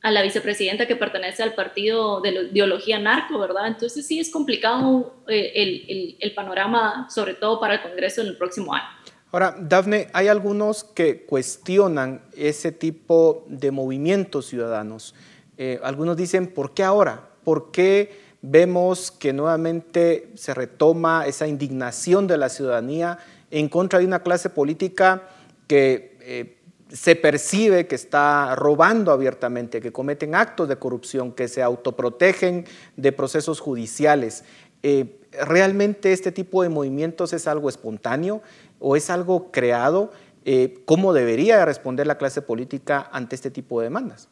[0.02, 3.66] a la vicepresidenta que pertenece al partido de ideología narco, ¿verdad?
[3.66, 8.36] Entonces sí es complicado eh, el, el, panorama, sobre todo para el Congreso en el
[8.36, 8.86] próximo año.
[9.30, 15.14] Ahora, Dafne, hay algunos que cuestionan ese tipo de movimientos ciudadanos.
[15.58, 17.28] Eh, algunos dicen, ¿por qué ahora?
[17.44, 23.18] ¿Por qué vemos que nuevamente se retoma esa indignación de la ciudadanía
[23.50, 25.28] en contra de una clase política
[25.66, 26.16] que...
[26.22, 26.56] Eh,
[26.92, 32.64] se percibe que está robando abiertamente, que cometen actos de corrupción, que se autoprotegen
[32.96, 34.44] de procesos judiciales.
[34.82, 38.42] Eh, ¿Realmente este tipo de movimientos es algo espontáneo
[38.80, 40.10] o es algo creado?
[40.44, 44.28] Eh, ¿Cómo debería responder la clase política ante este tipo de demandas?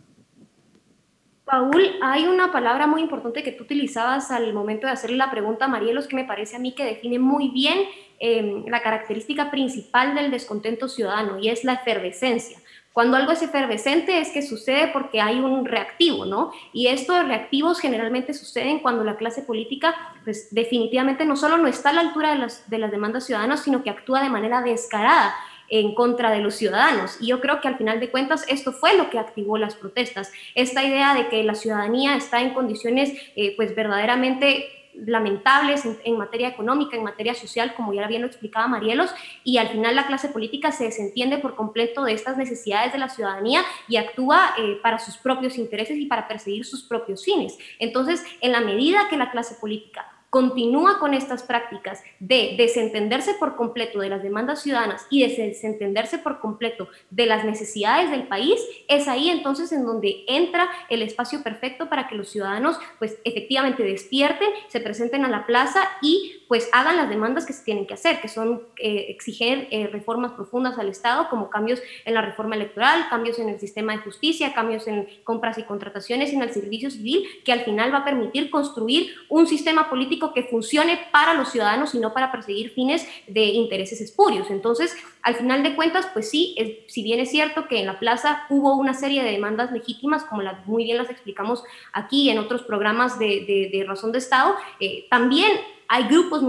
[1.48, 5.64] Paul, hay una palabra muy importante que tú utilizabas al momento de hacerle la pregunta
[5.64, 7.78] a Marielos que me parece a mí que define muy bien
[8.18, 12.58] em, la característica principal del descontento ciudadano y es la efervescencia.
[12.92, 16.52] Cuando algo es efervescente es que sucede porque hay un reactivo, ¿no?
[16.72, 19.94] Y estos reactivos generalmente suceden cuando la clase política,
[20.24, 23.60] pues definitivamente no solo no está a la altura de las, de las demandas ciudadanas,
[23.60, 25.34] sino que actúa de manera descarada
[25.68, 27.18] en contra de los ciudadanos.
[27.20, 30.32] Y yo creo que al final de cuentas esto fue lo que activó las protestas.
[30.54, 36.48] Esta idea de que la ciudadanía está en condiciones eh, pues verdaderamente lamentables en, materia
[36.48, 39.14] económica, en materia social, como ya bien lo explicaba Marielos,
[39.44, 43.08] y al final la clase política se desentiende por completo de estas necesidades de la
[43.08, 47.56] ciudadanía y actúa eh, para sus propios intereses y para perseguir sus propios fines.
[47.78, 53.56] Entonces, en la medida que la clase política continúa con estas prácticas de desentenderse por
[53.56, 58.60] completo de las demandas ciudadanas y de desentenderse por completo de las necesidades del país,
[58.88, 63.82] es ahí entonces en donde entra el espacio perfecto para que los ciudadanos pues efectivamente
[63.82, 67.94] despierten, se presenten a la plaza y pues hagan las demandas que se tienen que
[67.94, 72.54] hacer, que son eh, exigir eh, reformas profundas al Estado, como cambios en la reforma
[72.54, 76.90] electoral, cambios en el sistema de justicia, cambios en compras y contrataciones, en el servicio
[76.90, 81.50] civil, que al final va a permitir construir un sistema político que funcione para los
[81.50, 84.50] ciudadanos y no para perseguir fines de intereses espurios.
[84.50, 86.56] Entonces, al final de cuentas, pues sí,
[86.88, 90.42] si bien es cierto que en la plaza hubo una serie de demandas legítimas, como
[90.66, 91.62] muy bien las explicamos
[91.92, 95.50] aquí en otros programas de, razón de Estado, eh, también
[95.88, 96.42] hay grupos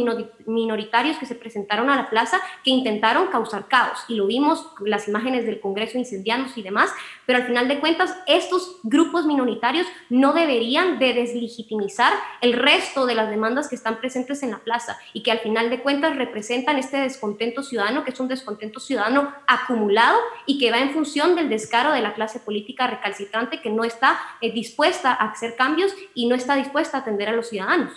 [0.45, 5.07] minoritarios que se presentaron a la plaza que intentaron causar caos y lo vimos las
[5.07, 6.91] imágenes del Congreso incendianos y demás,
[7.25, 13.15] pero al final de cuentas estos grupos minoritarios no deberían de deslegitimizar el resto de
[13.15, 16.77] las demandas que están presentes en la plaza y que al final de cuentas representan
[16.77, 21.47] este descontento ciudadano, que es un descontento ciudadano acumulado y que va en función del
[21.47, 26.27] descaro de la clase política recalcitrante que no está eh, dispuesta a hacer cambios y
[26.27, 27.91] no está dispuesta a atender a los ciudadanos.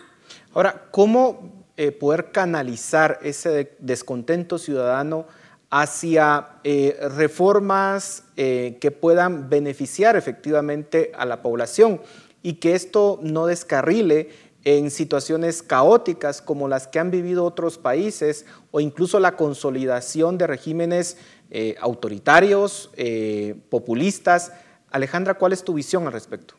[0.55, 5.27] Ahora, ¿cómo eh, poder canalizar ese descontento ciudadano
[5.71, 12.03] hacia eh, reformas que puedan beneficiar efectivamente a la población
[12.43, 14.29] y que esto no descarrile
[14.65, 20.47] en situaciones caóticas como las que han vivido otros países o incluso la consolidación de
[20.47, 21.17] regímenes
[21.51, 24.53] eh, autoritarios, eh, populistas.
[24.91, 26.55] Alejandra, ¿cuál es tu visión al respecto?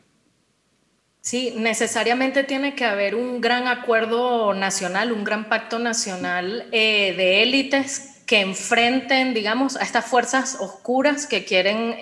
[1.24, 7.42] Sí, necesariamente tiene que haber un gran acuerdo nacional, un gran pacto nacional eh, de
[7.42, 11.98] élites que enfrenten, digamos, a estas fuerzas oscuras que quieren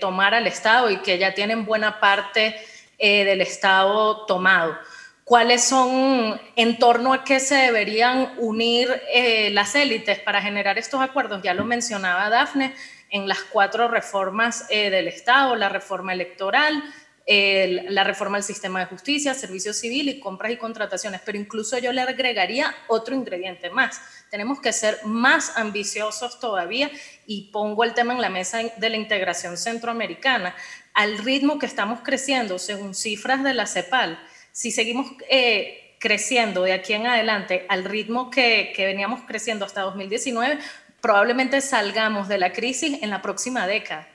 [0.00, 2.56] tomar al Estado y que ya tienen buena parte
[2.98, 4.76] del Estado tomado
[5.24, 11.00] cuáles son, en torno a qué se deberían unir eh, las élites para generar estos
[11.00, 11.42] acuerdos.
[11.42, 12.74] Ya lo mencionaba Dafne
[13.10, 16.82] en las cuatro reformas eh, del Estado, la reforma electoral,
[17.26, 21.20] la reforma del sistema de justicia, servicio civil y compras y contrataciones.
[21.24, 24.00] Pero incluso yo le agregaría otro ingrediente más.
[24.30, 26.90] Tenemos que ser más ambiciosos todavía
[27.26, 30.54] y pongo el tema en la mesa de la integración centroamericana.
[30.94, 34.18] Al ritmo que estamos creciendo, según cifras de la CEPAL,
[34.52, 40.58] si seguimos eh, creciendo de aquí en adelante al ritmo que, veníamos creciendo hasta 2019,
[41.00, 44.08] probablemente salgamos de la crisis en la próxima década.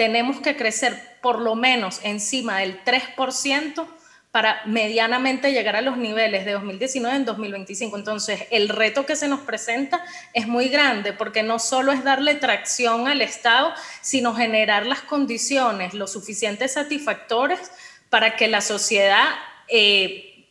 [0.00, 3.86] Tenemos que crecer por lo menos encima del 3%
[4.30, 7.98] para medianamente llegar a los niveles de 2019 en 2025.
[7.98, 12.34] Entonces, el reto que se nos presenta es muy grande porque no solo es darle
[12.34, 17.70] tracción al Estado, sino generar las condiciones lo suficientes satisfactores
[18.08, 19.26] para que la sociedad
[19.68, 20.46] eh,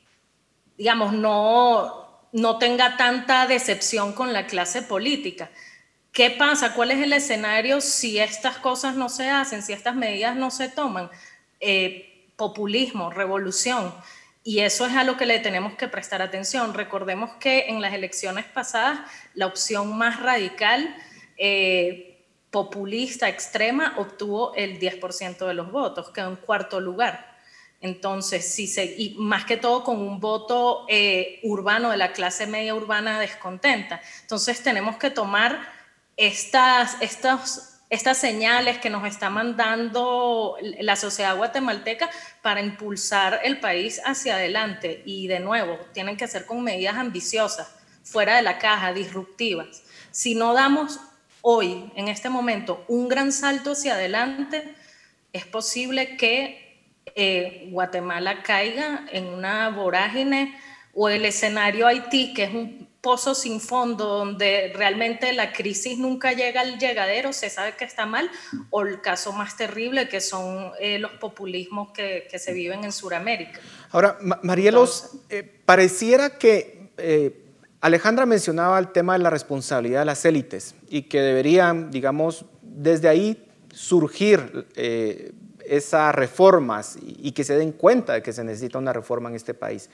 [0.77, 5.49] digamos, no, no tenga tanta decepción con la clase política.
[6.11, 6.73] ¿Qué pasa?
[6.73, 10.69] ¿Cuál es el escenario si estas cosas no se hacen, si estas medidas no se
[10.69, 11.09] toman?
[11.59, 13.93] Eh, populismo, revolución.
[14.43, 16.73] Y eso es a lo que le tenemos que prestar atención.
[16.73, 18.99] Recordemos que en las elecciones pasadas
[19.35, 20.95] la opción más radical,
[21.37, 27.37] eh, populista, extrema, obtuvo el 10% de los votos, quedó en cuarto lugar.
[27.81, 32.47] Entonces, sí, se, y más que todo con un voto eh, urbano de la clase
[32.47, 34.01] media urbana descontenta.
[34.21, 35.78] Entonces, tenemos que tomar
[36.19, 42.09] estas, estas, señales que nos está mandando la sociedad guatemalteca
[42.41, 45.01] para impulsar el país hacia adelante.
[45.05, 49.83] Y de nuevo, tienen que ser con medidas ambiciosas, fuera de la caja, disruptivas.
[50.11, 50.99] Si no damos
[51.41, 54.75] hoy, en este momento, un gran salto hacia adelante,
[55.31, 56.83] es posible que
[57.15, 60.59] eh, Guatemala caiga en una vorágine
[60.93, 66.33] o el escenario Haití, que es un pozo sin fondo donde realmente la crisis nunca
[66.33, 68.29] llega al llegadero, se sabe que está mal,
[68.69, 73.59] o el caso más terrible que son eh, los populismos que, se viven en Sudamérica.
[73.91, 76.89] Ahora, Marielos, eh, pareciera que
[77.81, 83.07] Alejandra mencionaba el tema de la responsabilidad de las élites y que deberían, digamos, desde
[83.07, 84.67] ahí surgir
[85.69, 89.53] esas reformas y, que se den cuenta de que se necesita una reforma en este
[89.53, 89.89] país.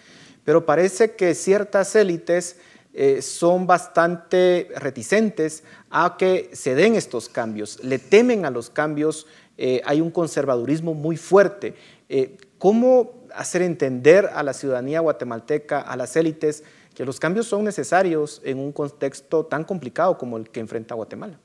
[0.45, 2.57] Pero parece que ciertas élites
[2.97, 9.27] eh, son bastante reticentes a que se den estos cambios, le temen a los cambios,
[9.57, 11.73] eh, hay un conservadurismo muy fuerte.
[12.07, 16.63] Eh, ¿Cómo hacer entender a la ciudadanía guatemalteca, a las élites,
[16.95, 21.37] que los cambios son necesarios en un contexto tan complicado como el que enfrenta Guatemala?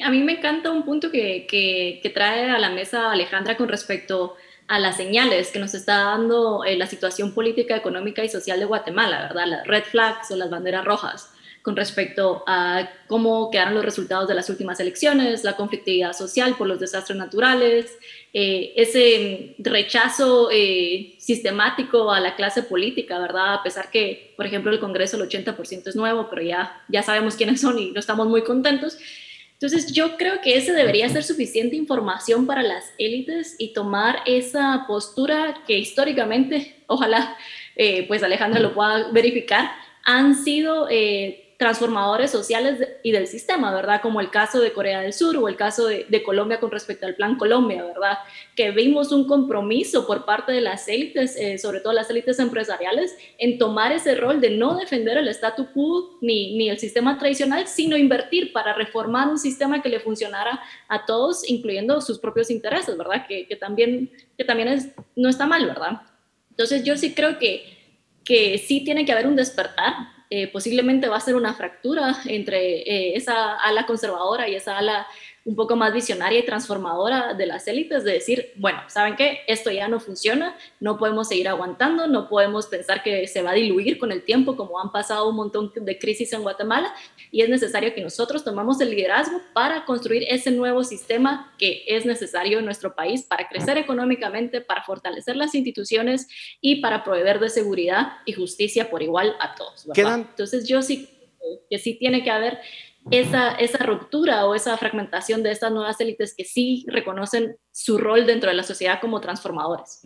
[0.00, 4.36] a mí me encanta un punto que, que, trae a la mesa Alejandra con respecto
[4.68, 8.64] a las señales que nos está dando eh, la situación política, económica y social de
[8.64, 9.46] Guatemala, ¿verdad?
[9.46, 11.30] Las red flags o las banderas rojas
[11.66, 16.68] con respecto a cómo quedaron los resultados de las últimas elecciones, la conflictividad social por
[16.68, 17.98] los desastres naturales,
[18.32, 23.54] eh, ese rechazo eh, sistemático a la clase política, ¿verdad?
[23.54, 27.34] A pesar que, por ejemplo, el Congreso el 80% es nuevo, pero ya, ya sabemos
[27.34, 28.96] quiénes son y no estamos muy contentos.
[29.58, 34.84] Entonces yo creo que ese debería ser suficiente información para las élites y tomar esa
[34.86, 37.36] postura que históricamente, ojalá
[37.74, 39.70] eh, pues Alejandra lo pueda verificar,
[40.04, 44.02] han sido eh, transformadores sociales y del sistema, ¿verdad?
[44.02, 47.14] Como el caso de Corea del Sur o el caso de, Colombia con respecto al
[47.14, 48.18] Plan Colombia, ¿verdad?
[48.54, 53.16] Que vimos un compromiso por parte de las élites, eh, sobre todo las élites empresariales,
[53.38, 57.66] en tomar ese rol de no defender el statu quo ni, ni el sistema tradicional,
[57.66, 62.96] sino invertir para reformar un sistema que le funcionara a todos, incluyendo sus propios intereses,
[62.98, 63.26] ¿verdad?
[63.26, 66.02] Que, que también, que también es, no está mal, ¿verdad?
[66.50, 67.78] Entonces yo sí creo que,
[68.24, 72.80] que sí tiene que haber un despertar eh, posiblemente va a ser una fractura entre
[72.80, 75.06] eh, esa ala conservadora y esa ala
[75.46, 79.42] un poco más visionaria y transformadora de las élites, de decir, bueno, ¿saben qué?
[79.46, 83.54] Esto ya no funciona, no podemos seguir aguantando, no podemos pensar que se va a
[83.54, 86.92] diluir con el tiempo, como han pasado un montón de crisis en Guatemala,
[87.30, 92.04] y es necesario que nosotros tomamos el liderazgo para construir ese nuevo sistema que es
[92.04, 96.26] necesario en nuestro país para crecer económicamente, para fortalecer las instituciones
[96.60, 99.86] y para proveer de seguridad y justicia por igual a todos.
[99.94, 101.08] Entonces yo sí
[101.70, 102.58] que sí tiene que haber
[103.10, 108.26] esa, esa ruptura o esa fragmentación de estas nuevas élites que sí reconocen su rol
[108.26, 110.00] dentro de la sociedad como transformadores.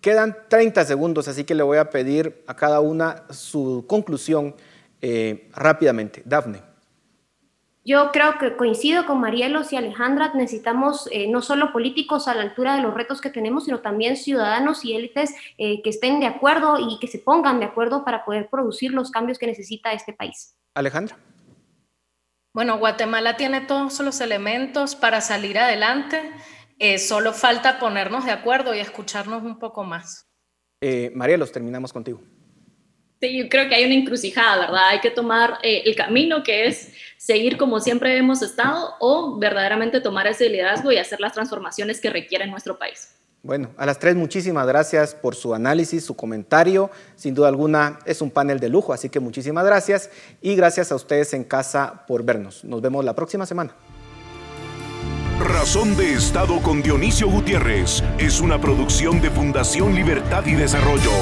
[0.00, 4.54] Quedan 30 segundos, así que le voy a pedir a cada una su conclusión
[5.00, 6.22] eh, rápidamente.
[6.24, 6.62] Dafne.
[7.84, 12.42] Yo creo que coincido con Marielos y Alejandra, necesitamos eh, no solo políticos a la
[12.42, 16.26] altura de los retos que tenemos, sino también ciudadanos y élites eh, que estén de
[16.26, 20.12] acuerdo y que se pongan de acuerdo para poder producir los cambios que necesita este
[20.12, 20.56] país.
[20.74, 21.16] Alejandra.
[22.56, 26.22] Bueno, Guatemala tiene todos los elementos para salir adelante.
[26.78, 30.26] Eh, solo falta ponernos de acuerdo y escucharnos un poco más.
[30.80, 32.22] Eh, Marielos, terminamos contigo.
[33.20, 34.88] Sí, yo creo que hay una encrucijada, ¿verdad?
[34.88, 40.00] Hay que tomar eh, el camino que es seguir como siempre hemos estado o verdaderamente
[40.00, 43.15] tomar ese liderazgo y hacer las transformaciones que requiere nuestro país.
[43.46, 46.90] Bueno, a las tres muchísimas gracias por su análisis, su comentario.
[47.14, 50.10] Sin duda alguna es un panel de lujo, así que muchísimas gracias
[50.42, 52.64] y gracias a ustedes en casa por vernos.
[52.64, 53.72] Nos vemos la próxima semana.
[55.38, 61.12] Razón de Estado con Dionisio Gutiérrez es una producción de Fundación Libertad y Desarrollo.